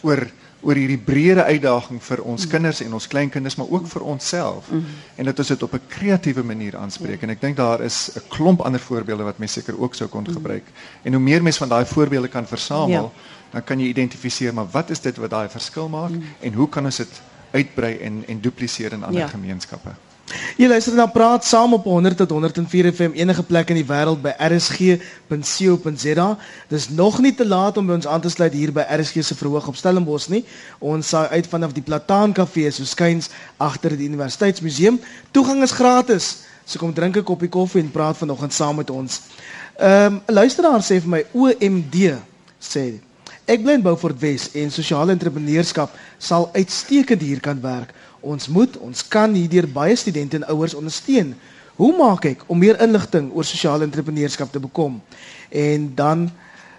[0.03, 0.29] oor
[0.67, 4.67] oor hierdie breëre uitdaging vir ons kinders en ons kleinkinders maar ook vir onsself.
[5.17, 7.23] En dat ons dit op 'n kreatiewe manier aanspreek.
[7.23, 10.27] En ek dink daar is 'n klomp ander voorbeelde wat mense seker ook sou kon
[10.27, 10.65] gebruik.
[11.03, 13.13] En hoe meer mense van daai voorbeelde kan versamel
[13.53, 16.85] dan kan jy identifiseer maar wat is dit wat daai verskil maak en hoe kan
[16.85, 17.21] ons dit
[17.53, 19.29] uitbrei en en dupliseer in ander Ja.
[19.29, 19.95] gemeenskappe
[20.57, 24.19] Jy luister na Praat Saam op 100 tot 104 FM enige plek in die wêreld
[24.25, 26.27] by rsg.co.za.
[26.73, 29.39] Dis nog nie te laat om by ons aan te sluit hier by RSG se
[29.39, 30.43] verhoog op Stellenbosch nie.
[30.83, 33.31] Ons saai uit vanaf die Plataan Kafee so skuins
[33.63, 34.99] agter die Universiteitsmuseum.
[35.31, 36.31] Toegang is gratis.
[36.67, 39.21] So kom drink 'n koppie koffie en praat vanoggend saam met ons.
[39.79, 42.19] Ehm um, luisteraar sê vir my OMD
[42.59, 42.99] sê
[43.47, 47.93] Ek bly in Beaufort Wes en sosiale entrepreneurskap sal uitstekend hier kan werk.
[48.27, 51.35] Ons moet, ons kan hierdeur baie studente en ouers ondersteun.
[51.77, 54.99] Hoe maak ek om meer inligting oor sosiale entrepreneurskap te bekom?
[55.53, 56.27] En dan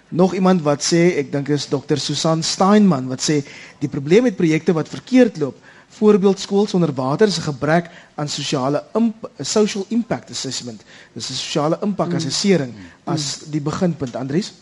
[0.08, 2.00] nog iemand wat sê, ek dink is Dr.
[2.00, 3.40] Susan Steinman wat sê
[3.80, 5.56] die probleem met projekte wat verkeerd loop,
[5.98, 10.84] voorbeeld skool sonder water is 'n gebrek aan sosiale imp social impact assessment.
[11.14, 14.52] Dis 'n sosiale impak assessering as die beginpunt, Andries.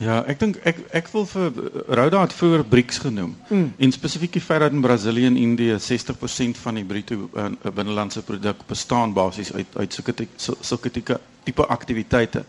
[0.00, 1.56] Ja, ek dink ek ek wil vir
[1.92, 3.34] Rhoda het vroeër BRICS genoem.
[3.50, 3.66] Mm.
[3.84, 8.22] En spesifiek die feit dat in Brasilië en Indië 60% van die bruto uh, binnelandse
[8.24, 12.46] produk bestaan basies uit uit sulke sulke tipe tipe aktiwiteite.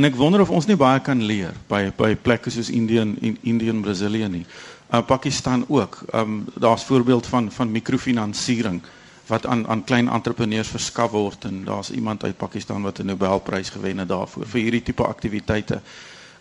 [0.00, 3.16] En ek wonder of ons nie baie kan leer by by plekke soos Indië en
[3.20, 4.44] en Indië en Brasilië nie.
[4.88, 6.02] Uh, Pakistan ook.
[6.16, 8.80] Um daar's voorbeeld van van mikrofinansiering
[9.28, 13.70] wat aan aan klein entrepreneurs verskaf word en daar's iemand uit Pakistan wat 'n Nobelprys
[13.70, 15.80] gewen het daarvoor vir hierdie tipe aktiwiteite.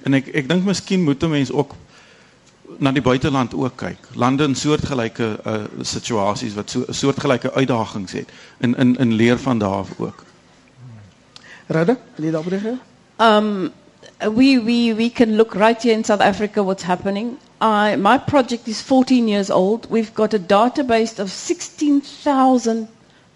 [0.03, 1.75] En ek ek dink miskien moet 'n mens ook
[2.77, 4.07] na die buiteland ook kyk.
[4.13, 8.29] Lande in soortgelyke uh, situasies wat so soortgelyke uitdagings het
[8.59, 10.23] in in in leer van daar ook.
[11.67, 12.77] Radde, wil jy daarop reageer?
[13.19, 13.71] Um,
[14.19, 17.37] we, we, we can look right here in South Africa what's happening.
[17.61, 19.89] I, my project is 14 years old.
[19.89, 22.87] We've got a database of 16,000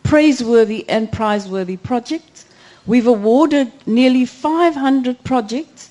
[0.04, 2.46] praiseworthy and prizeworthy projects.
[2.86, 5.91] We've awarded nearly 500 projects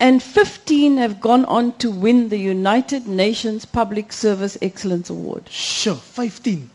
[0.00, 5.48] and 15 have gone on to win the United Nations Public Service Excellence Award.
[5.50, 6.70] Sjoe, 15.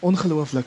[0.00, 0.66] Ongelooflik.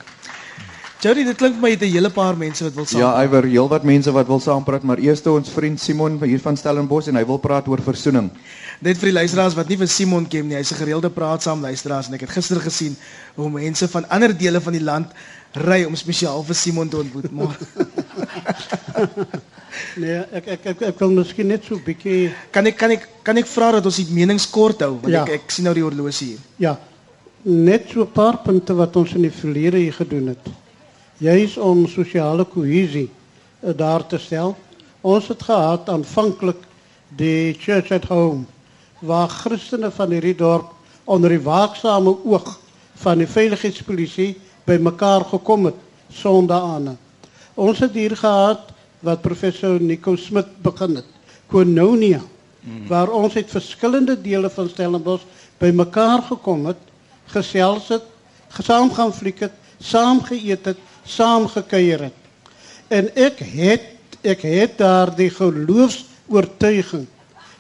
[0.97, 2.99] Jody, dit klink my jy het 'n hele paar mense wat wil saam.
[2.99, 7.08] Ja, Iwer, heelwat mense wat wil saampraat, maar eers ons vriend Simon hier van Stellenbosch
[7.08, 8.32] en hy wil praat oor versoening.
[8.80, 12.08] Net vir die luisteraars wat nie vir Simon ken nie, hy's 'n gereelde praatsaam luisteraars
[12.08, 12.97] en ek het gister gesien
[13.36, 15.08] hoe mense van ander dele van die land
[15.53, 17.32] ry om spesiaal vir Simon te ontmoet.
[17.32, 17.58] Maar
[19.97, 23.07] Nee, ek ek ek, ek wil miskien net so 'n bietjie kan ek kan ek
[23.23, 25.23] kan ek vra dat ons die menings kort hou want Ja.
[25.23, 26.39] ek ek sien nou die horlosie hier.
[26.57, 26.78] ja,
[27.43, 30.45] net so 'n paar punte wat ons in die verlede hier gedoen het.
[31.19, 33.09] Juis om sosiale kohesie
[33.63, 34.55] uh, daar te stel.
[35.01, 36.57] Ons het gehad aanvanklik
[37.17, 38.45] die Church at Home
[39.01, 40.71] waar Christene van hierdie dorp
[41.05, 42.59] onder die waaksame oog
[42.95, 45.75] van die veiligheidspolisie bymekaar gekom het
[46.11, 46.95] sondaane.
[47.55, 51.05] Ons het hier gehad wat professor Nico Smit begin het.
[51.47, 52.21] Kononia
[52.87, 55.23] waar ons uit verskillende dele van Stellenbosch
[55.61, 56.79] bymekaar gekom het,
[57.31, 58.03] gesels het,
[58.59, 62.17] saam gaan fliek het, saam geëet het, saam gekuier het.
[62.87, 63.93] En ek het
[64.27, 67.05] ek het daardie geloofs-oortuiging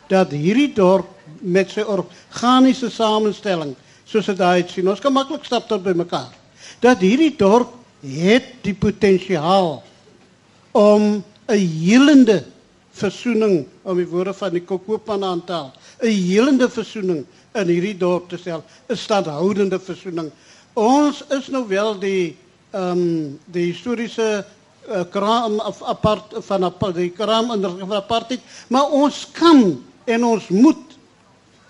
[0.09, 1.07] dat hierdie dorp
[1.39, 3.75] met sy organiese samestelling
[4.07, 6.31] soos dit daai sien, ons kan maklik stap tot by mekaar.
[6.83, 9.83] Dat hierdie dorp het die potensiaal
[10.77, 12.43] om 'n helende
[12.91, 17.97] versoening om die woorde van die Kokoopman aan te haal, 'n helende versoening in hierdie
[17.97, 20.31] dorp te stel, 'n standhoudende versoening.
[20.73, 22.37] Ons is nou wel die
[22.71, 24.45] ehm um, die historiese
[24.89, 30.47] uh, kraam of apart van apart, die kraam in apartheid, maar ons kan en ons
[30.47, 30.97] moet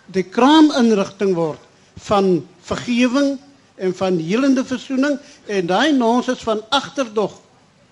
[0.06, 1.60] die kraaminrigting word
[1.96, 3.38] van vergewing
[3.76, 7.40] en van helende versoening en daai nonsens van agterdog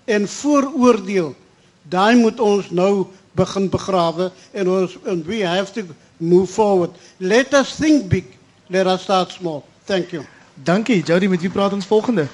[0.06, 1.34] en vooroordeel
[1.82, 5.82] daai moet ons nou begin begrawe en ons and we have to
[6.16, 8.24] move forward let us think big
[8.68, 10.24] let us start small thank you
[10.62, 12.26] Dankie Jody, met wie praat ons volgende?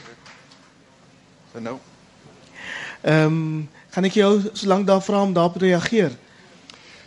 [1.52, 1.78] So nou.
[3.02, 6.14] Ehm um, gaan ek jou solank daar vra om daarop te reageer.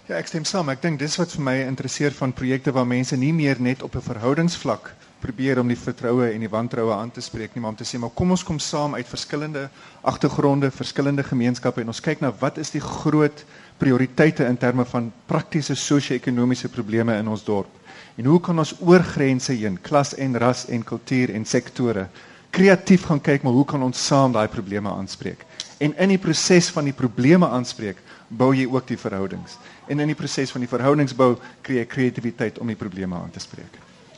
[0.06, 0.70] Ja, ek stem saam.
[0.70, 3.96] Ek dink dis wat vir my interesseer van projekte waar mense nie meer net op
[3.96, 4.92] 'n verhoudingsvlak
[5.26, 8.00] probeer om die vertroue en die wantroue aan te spreek nie, maar om te sê
[8.02, 9.68] maar kom ons kom saam uit verskillende
[10.06, 13.46] agtergronde, verskillende gemeenskappe en ons kyk na wat is die groot
[13.82, 17.72] prioriteite in terme van praktiese sosio-ekonomiese probleme in ons dorp.
[18.16, 22.08] En hoe kan ons oor grense heen, klas en ras en kultuur en sektore
[22.56, 25.42] kreatief gaan kyk maar hoe kan ons saam daai probleme aanspreek?
[25.84, 28.00] En in die proses van die probleme aanspreek,
[28.30, 29.58] bou jy ook die verhoudings.
[29.92, 31.34] En in die proses van die verhoudingsbou
[31.66, 33.76] kry jy kreatiwiteit om die probleme aan te spreek.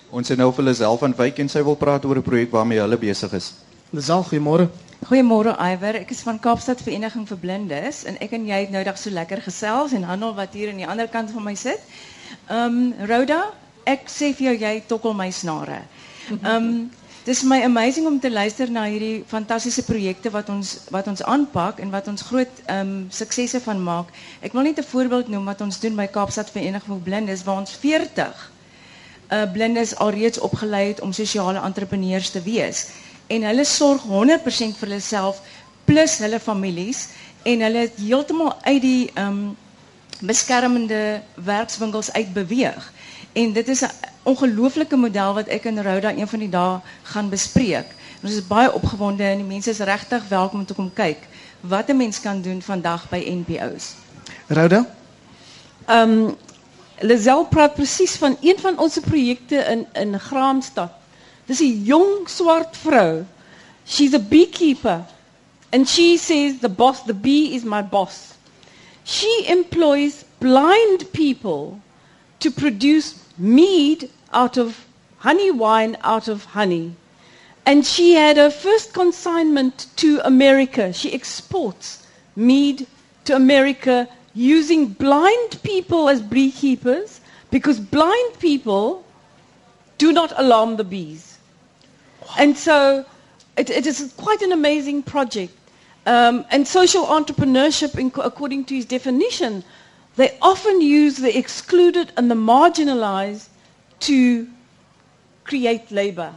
[0.09, 2.79] Ons het nou vir Lisel van Wyk en sy wil praat oor 'n projek waarmee
[2.79, 3.53] hulle besig is.
[3.91, 4.69] Lisel, goeiemôre.
[5.05, 8.83] Goeiemôre Iwer, ek is van Kaapstad Vereniging vir Blindes en ek en jy het nou
[8.83, 11.79] dag so lekker gesels en Hanel wat hier aan die ander kant van my sit.
[12.47, 13.51] Ehm um, Rhoda,
[13.83, 15.81] ek sê vir jou jy tokkel my snare.
[16.31, 16.91] Ehm um,
[17.25, 21.79] dis my amazing om te luister na hierdie fantastiese projekte wat ons wat ons aanpak
[21.79, 24.07] en wat ons groot ehm um, suksesse van maak.
[24.41, 27.59] Ek wil net 'n voorbeeld noem wat ons doen by Kaapstad Vereniging vir Blindes waar
[27.59, 28.56] ons 40
[29.29, 32.87] uh blindes alreeds opgelei het om sosiale entrepreneurs te wees
[33.27, 35.41] en hulle sorg 100% vir hulle self
[35.85, 37.07] plus hulle families
[37.43, 39.57] en hulle het heeltemal uit die um
[40.19, 42.93] beskermende werkswinkels uit beweeg.
[43.33, 43.91] En dit is 'n
[44.23, 47.85] ongelooflike model wat ek en Rhoda een van die dae gaan bespreek.
[48.23, 51.17] Ons is baie opgewonde en die mense is regtig welkom om te kom kyk
[51.59, 53.93] wat 'n mens kan doen vandag by NPO's.
[54.47, 54.85] Rhoda?
[55.85, 56.35] Ehm um,
[56.99, 60.91] Lazel praat presies van een van onze projecten in in Graamsstad.
[61.45, 63.25] Dis 'n jong swart vrou.
[63.85, 65.05] She's a beekeeper
[65.71, 68.15] and she says the boss the bee is my boss.
[69.03, 71.79] She employs blind people
[72.39, 74.85] to produce mead out of
[75.17, 76.95] honey wine out of honey.
[77.65, 80.93] And she had her first consignment to America.
[80.93, 82.87] She exports mead
[83.25, 84.07] to America
[84.37, 89.03] using blind people as beekeepers because blind people
[89.97, 91.39] do not alarm the bees.
[92.37, 93.03] And so
[93.57, 95.53] it, it is quite an amazing project.
[96.05, 99.63] Um, and social entrepreneurship, in, according to his definition,
[100.15, 103.49] they often use the excluded and the marginalized
[104.01, 104.47] to
[105.43, 106.31] create labor,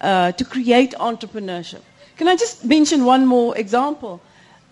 [0.00, 1.82] uh, to create entrepreneurship.
[2.16, 4.20] Can I just mention one more example?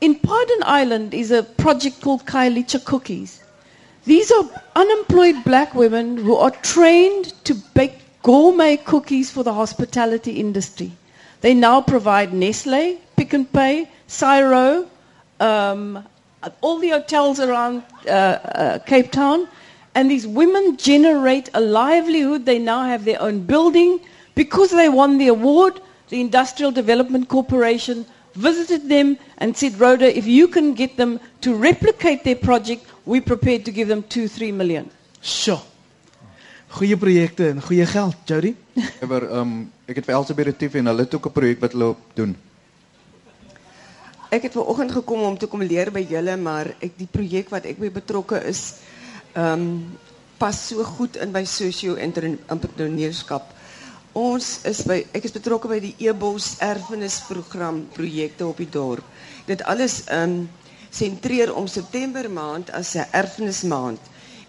[0.01, 3.43] In Pardon Island is a project called Kailicha Cookies.
[4.05, 4.45] These are
[4.77, 10.93] unemployed black women who are trained to bake gourmet cookies for the hospitality industry.
[11.41, 14.89] They now provide Nestle, Pick and Pay, Syro,
[15.41, 16.07] um,
[16.61, 19.49] all the hotels around uh, uh, Cape Town.
[19.97, 22.47] And these women generate a livelihood.
[22.47, 23.99] They now have their own building.
[24.37, 30.27] Because they won the award, the Industrial Development Corporation visited them and said, Rhoda, if
[30.27, 34.53] you can get them to replicate their project, we're prepared to give them two, three
[34.53, 34.91] million.
[35.23, 35.61] Sjoe.
[36.69, 38.55] Goeie projekte en goeie geld, Jody.
[39.09, 41.73] Maar ehm um, ek het vir Elsie Retief en hulle het ook 'n projek wat
[41.73, 42.37] hulle op doen.
[44.31, 47.65] Ek het vanoggend gekom om te kom leer by julle, maar ek die projek wat
[47.65, 48.75] ek by betrokke is,
[49.33, 49.97] ehm um,
[50.39, 53.43] pas so goed in by sosio-entrepreneurskap.
[54.19, 59.05] Ons is by ek is betrokke by die Ebos erfenisprogram projekte op die dorp.
[59.47, 60.49] Dit alles ehm um,
[60.91, 64.01] sentreer om September maand as 'n erfenismaand.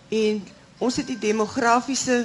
[0.09, 0.39] En
[0.79, 2.17] ons het die demografiese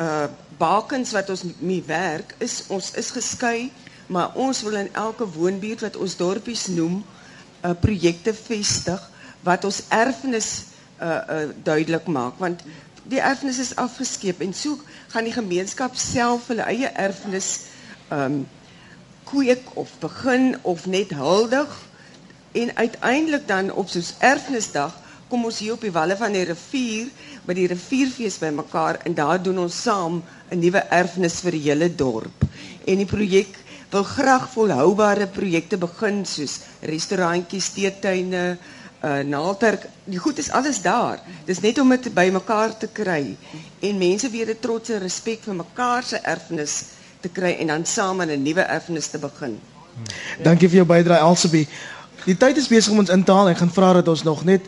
[0.00, 0.28] uh
[0.60, 3.72] bakens wat ons mee werk is ons is geskei,
[4.06, 7.02] maar ons wil in elke woonbuurt wat ons dorpies noem,
[7.64, 9.00] uh, projekte vestig
[9.42, 10.50] wat ons erfenis
[11.00, 12.62] uh uh duidelik maak want
[13.04, 14.78] die erfenis is afgeskeep en so
[15.12, 17.50] gaan die gemeenskap self hulle eie erfenis
[18.10, 18.42] um
[19.30, 21.76] kweek of begin of net huldig
[22.52, 24.96] en uiteindelik dan op soos erfenisdag
[25.30, 27.10] kom ons hier op die walle van die rivier
[27.46, 31.88] by die rivierfees bymekaar en daar doen ons saam 'n nuwe erfenis vir die hele
[31.94, 32.44] dorp.
[32.86, 33.54] En die projek
[33.90, 38.58] wil graag volhoubare projekte begin soos restaurantjies, teetuine,
[39.04, 39.86] uh naalterk.
[40.04, 41.20] Die goed is alles daar.
[41.44, 43.36] Dis net om dit bymekaar te kry
[43.80, 46.84] en mense weer 'n trotse respek vir mekaar se erfenis
[47.20, 49.58] te kry en dan saam 'n nuwe erfenis te begin.
[50.42, 51.68] Dankie vir jou bydrae Elsabie.
[52.24, 54.44] Die tyd is besig om ons in te haal en gaan vra dat ons nog
[54.44, 54.60] net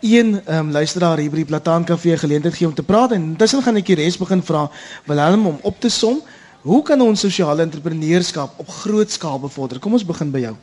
[0.00, 3.62] een um, luisteraar hier by die Plataan Kafee geleentheid gee om te praat en intussen
[3.62, 4.70] gaan ek die res begin vra
[5.06, 6.22] Willem om op te som.
[6.62, 9.78] Hoe kan ons sosiale entrepreneurskap op groot skaal bevorder?
[9.78, 10.56] Kom ons begin by jou.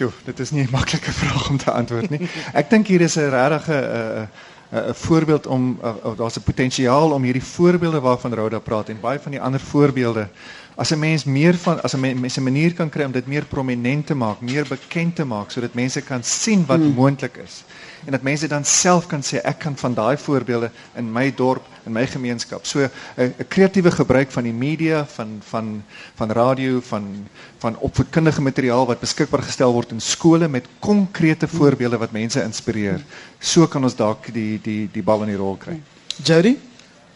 [0.00, 2.28] Sjoe, dit is nie 'n maklike vraag om te antwoord nie.
[2.56, 4.28] Ek dink hier is 'n regte 'n
[4.72, 9.18] 'n voorbeeld om uh, daar's 'n potensiaal om hierdie voorbeelde waarvan Rhoda praat en baie
[9.20, 10.28] van die ander voorbeelde
[10.76, 13.44] as 'n mens meer van as 'n mens 'n manier kan kry om dit meer
[13.44, 16.94] prominent te maak, meer bekend te maak sodat mense kan sien wat hmm.
[16.94, 17.64] moontlik is.
[18.04, 21.66] En dat mense dan self kan sê ek kan van daai voorbeelde in my dorp,
[21.86, 22.66] in my gemeenskap.
[22.66, 25.82] So 'n kreatiewe gebruik van die media, van van
[26.14, 27.28] van radio, van
[27.58, 33.04] van opvoedkundige materiaal wat beskikbaar gestel word in skole met konkrete voorbeelde wat mense inspireer.
[33.38, 35.80] So kan ons dalk die die die bal in die rol kry.
[36.24, 36.56] Jody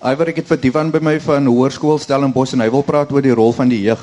[0.04, 3.22] Iwer ek het vir Divan by my van Hoërskool Stellenbosch en hy wil praat oor
[3.24, 4.02] die rol van die jeug.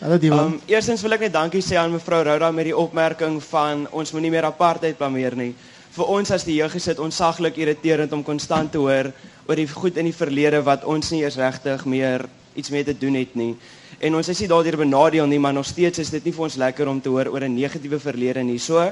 [0.00, 0.54] Hallo Divan.
[0.54, 4.14] Um, eerstens wil ek net dankie sê aan mevrou Rhoda met die opmerking van ons
[4.16, 5.50] moenie meer apartheid blameer nie.
[5.94, 9.12] Vir ons as die jeug is dit onsaglik irriterend om konstant te hoor
[9.46, 12.24] oor die goed in die verlede wat ons nie eers regtig meer
[12.58, 13.52] iets mee te doen het nie.
[14.02, 16.56] En ons is nie daardeur benadeel nie, maar nog steeds is dit nie vir ons
[16.58, 18.58] lekker om te hoor oor 'n negatiewe verlede nie.
[18.58, 18.90] So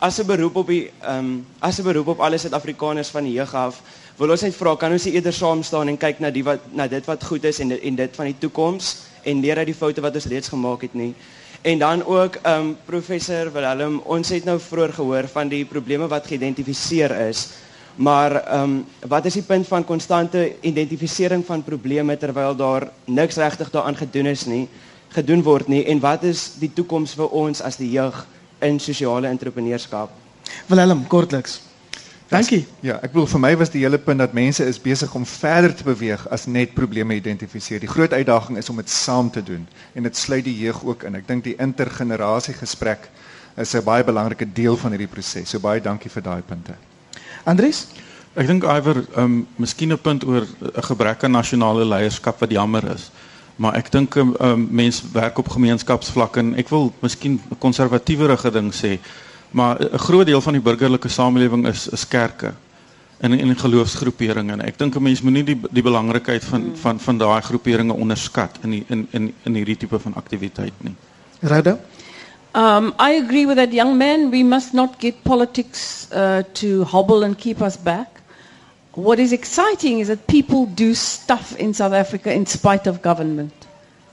[0.00, 3.38] as 'n beroep op die ehm um, as 'n beroep op alle Suid-Afrikaners van die
[3.38, 3.80] jeug af
[4.18, 6.60] wil ons net vra kan ons nie eerder saam staan en kyk na die wat
[6.72, 9.74] na dit wat goed is en en dit van die toekoms en leer uit die
[9.74, 11.14] foute wat ons reeds gemaak het nie.
[11.62, 16.26] En dan ook um, professor Willem, ons het nou vroeër gehoor van die probleme wat
[16.26, 17.48] geïdentifiseer is.
[18.00, 23.70] Maar um, wat is die punt van konstante identifisering van probleme terwyl daar niks regtig
[23.70, 24.68] daaraan gedoen is nie,
[25.08, 28.24] gedoen word nie en wat is die toekoms vir ons as die jeug
[28.64, 30.10] in sosiale entrepreneurskap?
[30.66, 31.60] Willem, kortliks.
[32.30, 32.62] Dankie.
[32.86, 35.72] Ja, ek bedoel vir my was die hele punt dat mense is besig om verder
[35.74, 37.80] te beweeg as net probleme identifiseer.
[37.82, 39.64] Die groot uitdaging is om dit saam te doen
[39.98, 41.18] en dit sluit die jeug ook in.
[41.18, 43.08] Ek dink die intergenerasie gesprek
[43.58, 45.50] is 'n baie belangrike deel van hierdie proses.
[45.50, 46.74] So baie dankie vir daai punte.
[47.44, 47.88] Andries?
[48.36, 52.50] Ek dink iwer ehm um, miskien 'n punt oor 'n gebrek aan nasionale leierskap wat
[52.50, 53.10] jammer is.
[53.56, 58.50] Maar ek dink ehm um, mense werk op gemeenskapsvlak en ek wil miskien 'n konservatiewerige
[58.50, 59.00] ding sê.
[59.50, 62.52] Maar 'n groot deel van die burgerlike samelewing is is kerke
[63.20, 66.76] en en geloofsgroeperinge ek dink 'n mens moenie die die belangrikheid van hmm.
[66.76, 70.94] van van daai groeperinge onderskat in die, in in in hierdie tipe van aktiwiteit nie.
[71.40, 71.78] Rada
[72.52, 74.30] Um, I agree with that young man.
[74.32, 78.20] We must not get politics uh, to hobble and keep us back.
[78.94, 83.52] What is exciting is that people do stuff in South Africa in spite of government.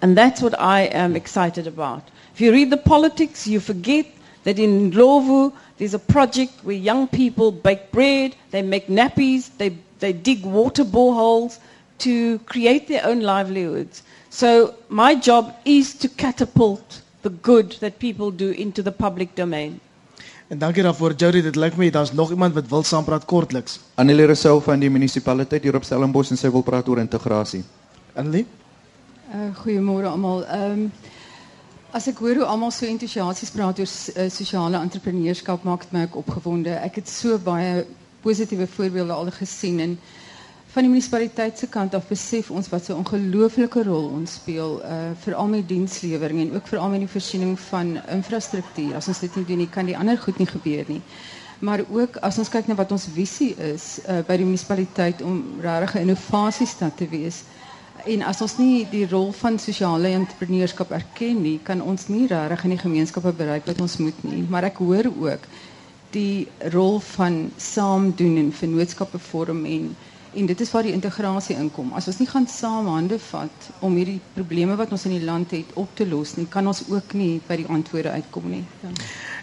[0.04, 2.04] And that's what I am excited about.
[2.36, 4.06] If you read the politics, you forget
[4.48, 9.76] that in Lovu there's a project where young people bake bread, they make nappies, they,
[10.00, 11.60] they dig water boreholes
[12.00, 14.04] to create their own livelihoods.
[14.30, 19.80] So my job is to catapult the good that people do into the public domain.
[20.48, 23.80] En dankie daarvoor Jody, dit lyk my daar's nog iemand wat wil saampraat kortliks.
[24.00, 27.66] Annelie Rousseau van die munisipaliteit hier op Stellenbosch en sy wil praat oor integrasie.
[28.16, 28.46] Annelie?
[29.28, 30.46] Uh, goeiemôre almal.
[30.46, 30.92] Ehm um,
[31.96, 36.02] As ek hoor hoe almal so entoesiasties praat oor uh, sosiale entrepreneurskap maak dit my
[36.04, 36.74] ook opgewonde.
[36.84, 37.86] Ek het so baie
[38.26, 39.94] positiewe voorbeelde al gesien en
[40.74, 44.82] van die munisipaliteit se kant af besef ons wat so 'n ongelooflike rol ons speel
[44.84, 48.96] uh veral met dienslewering en ook veral met die voorsiening van infrastruktuur.
[48.96, 51.02] As ons dit nie doen nie, kan die ander goed nie gebeur nie.
[51.60, 55.40] Maar ook as ons kyk na wat ons visie is uh by die munisipaliteit om
[55.62, 57.44] regtig 'n innovasiestad te wees.
[58.06, 62.64] En as ons nie die rol van sosiale entrepreneurskap erken nie, kan ons nie regtig
[62.64, 64.44] in die gemeenskappe bereik wat ons moet nie.
[64.50, 65.48] Maar ek hoor ook
[66.16, 69.96] die rol van saam doen en vennootskappe vorm en
[70.38, 71.94] en dit is waar die integrasie inkom.
[71.98, 75.54] As ons nie gaan saam hande vat om hierdie probleme wat ons in die land
[75.56, 78.64] het op te los nie, kan ons ook nie by die antwoorde uitkom nie.
[78.84, 78.92] Ja.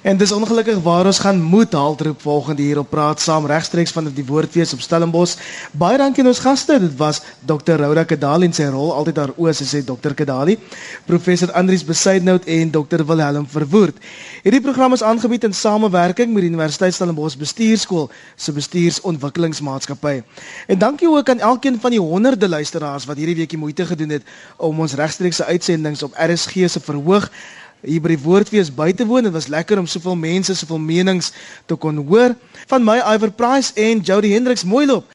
[0.05, 3.93] En dis ongelukkig waar ons gaan moet halt roep volgende hier op praat saam regstreeks
[3.93, 5.39] van die woordfees op Stellenbosch.
[5.73, 6.77] Baie dankie aan ons gaste.
[6.81, 7.81] Dit was Dr.
[7.81, 10.13] Rhoda Kedali en sy rol altyd daar oos sy sê Dr.
[10.13, 10.59] Kedali,
[11.09, 13.07] professor Andries Besuidnout en Dr.
[13.09, 13.97] Wilhelm Verwoerd.
[14.45, 20.19] Hierdie program is aangebied in samewerking met die Universiteit Stellenbosch Bestuurskool se bestuursontwikkelingsmaatskappy.
[20.69, 24.19] En dankie ook aan elkeen van die honderde luisteraars wat hierdie week die moeite gedoen
[24.19, 27.33] het om ons regstreekse uitsendings op RSG se verhoog
[27.85, 29.26] hier by die woordfees by te woon.
[29.26, 31.32] Dit was lekker om soveel mense, soveel menings
[31.68, 32.35] te kon hoor.
[32.70, 35.11] Van my Iver Price en Jody Hendriks mooi loop.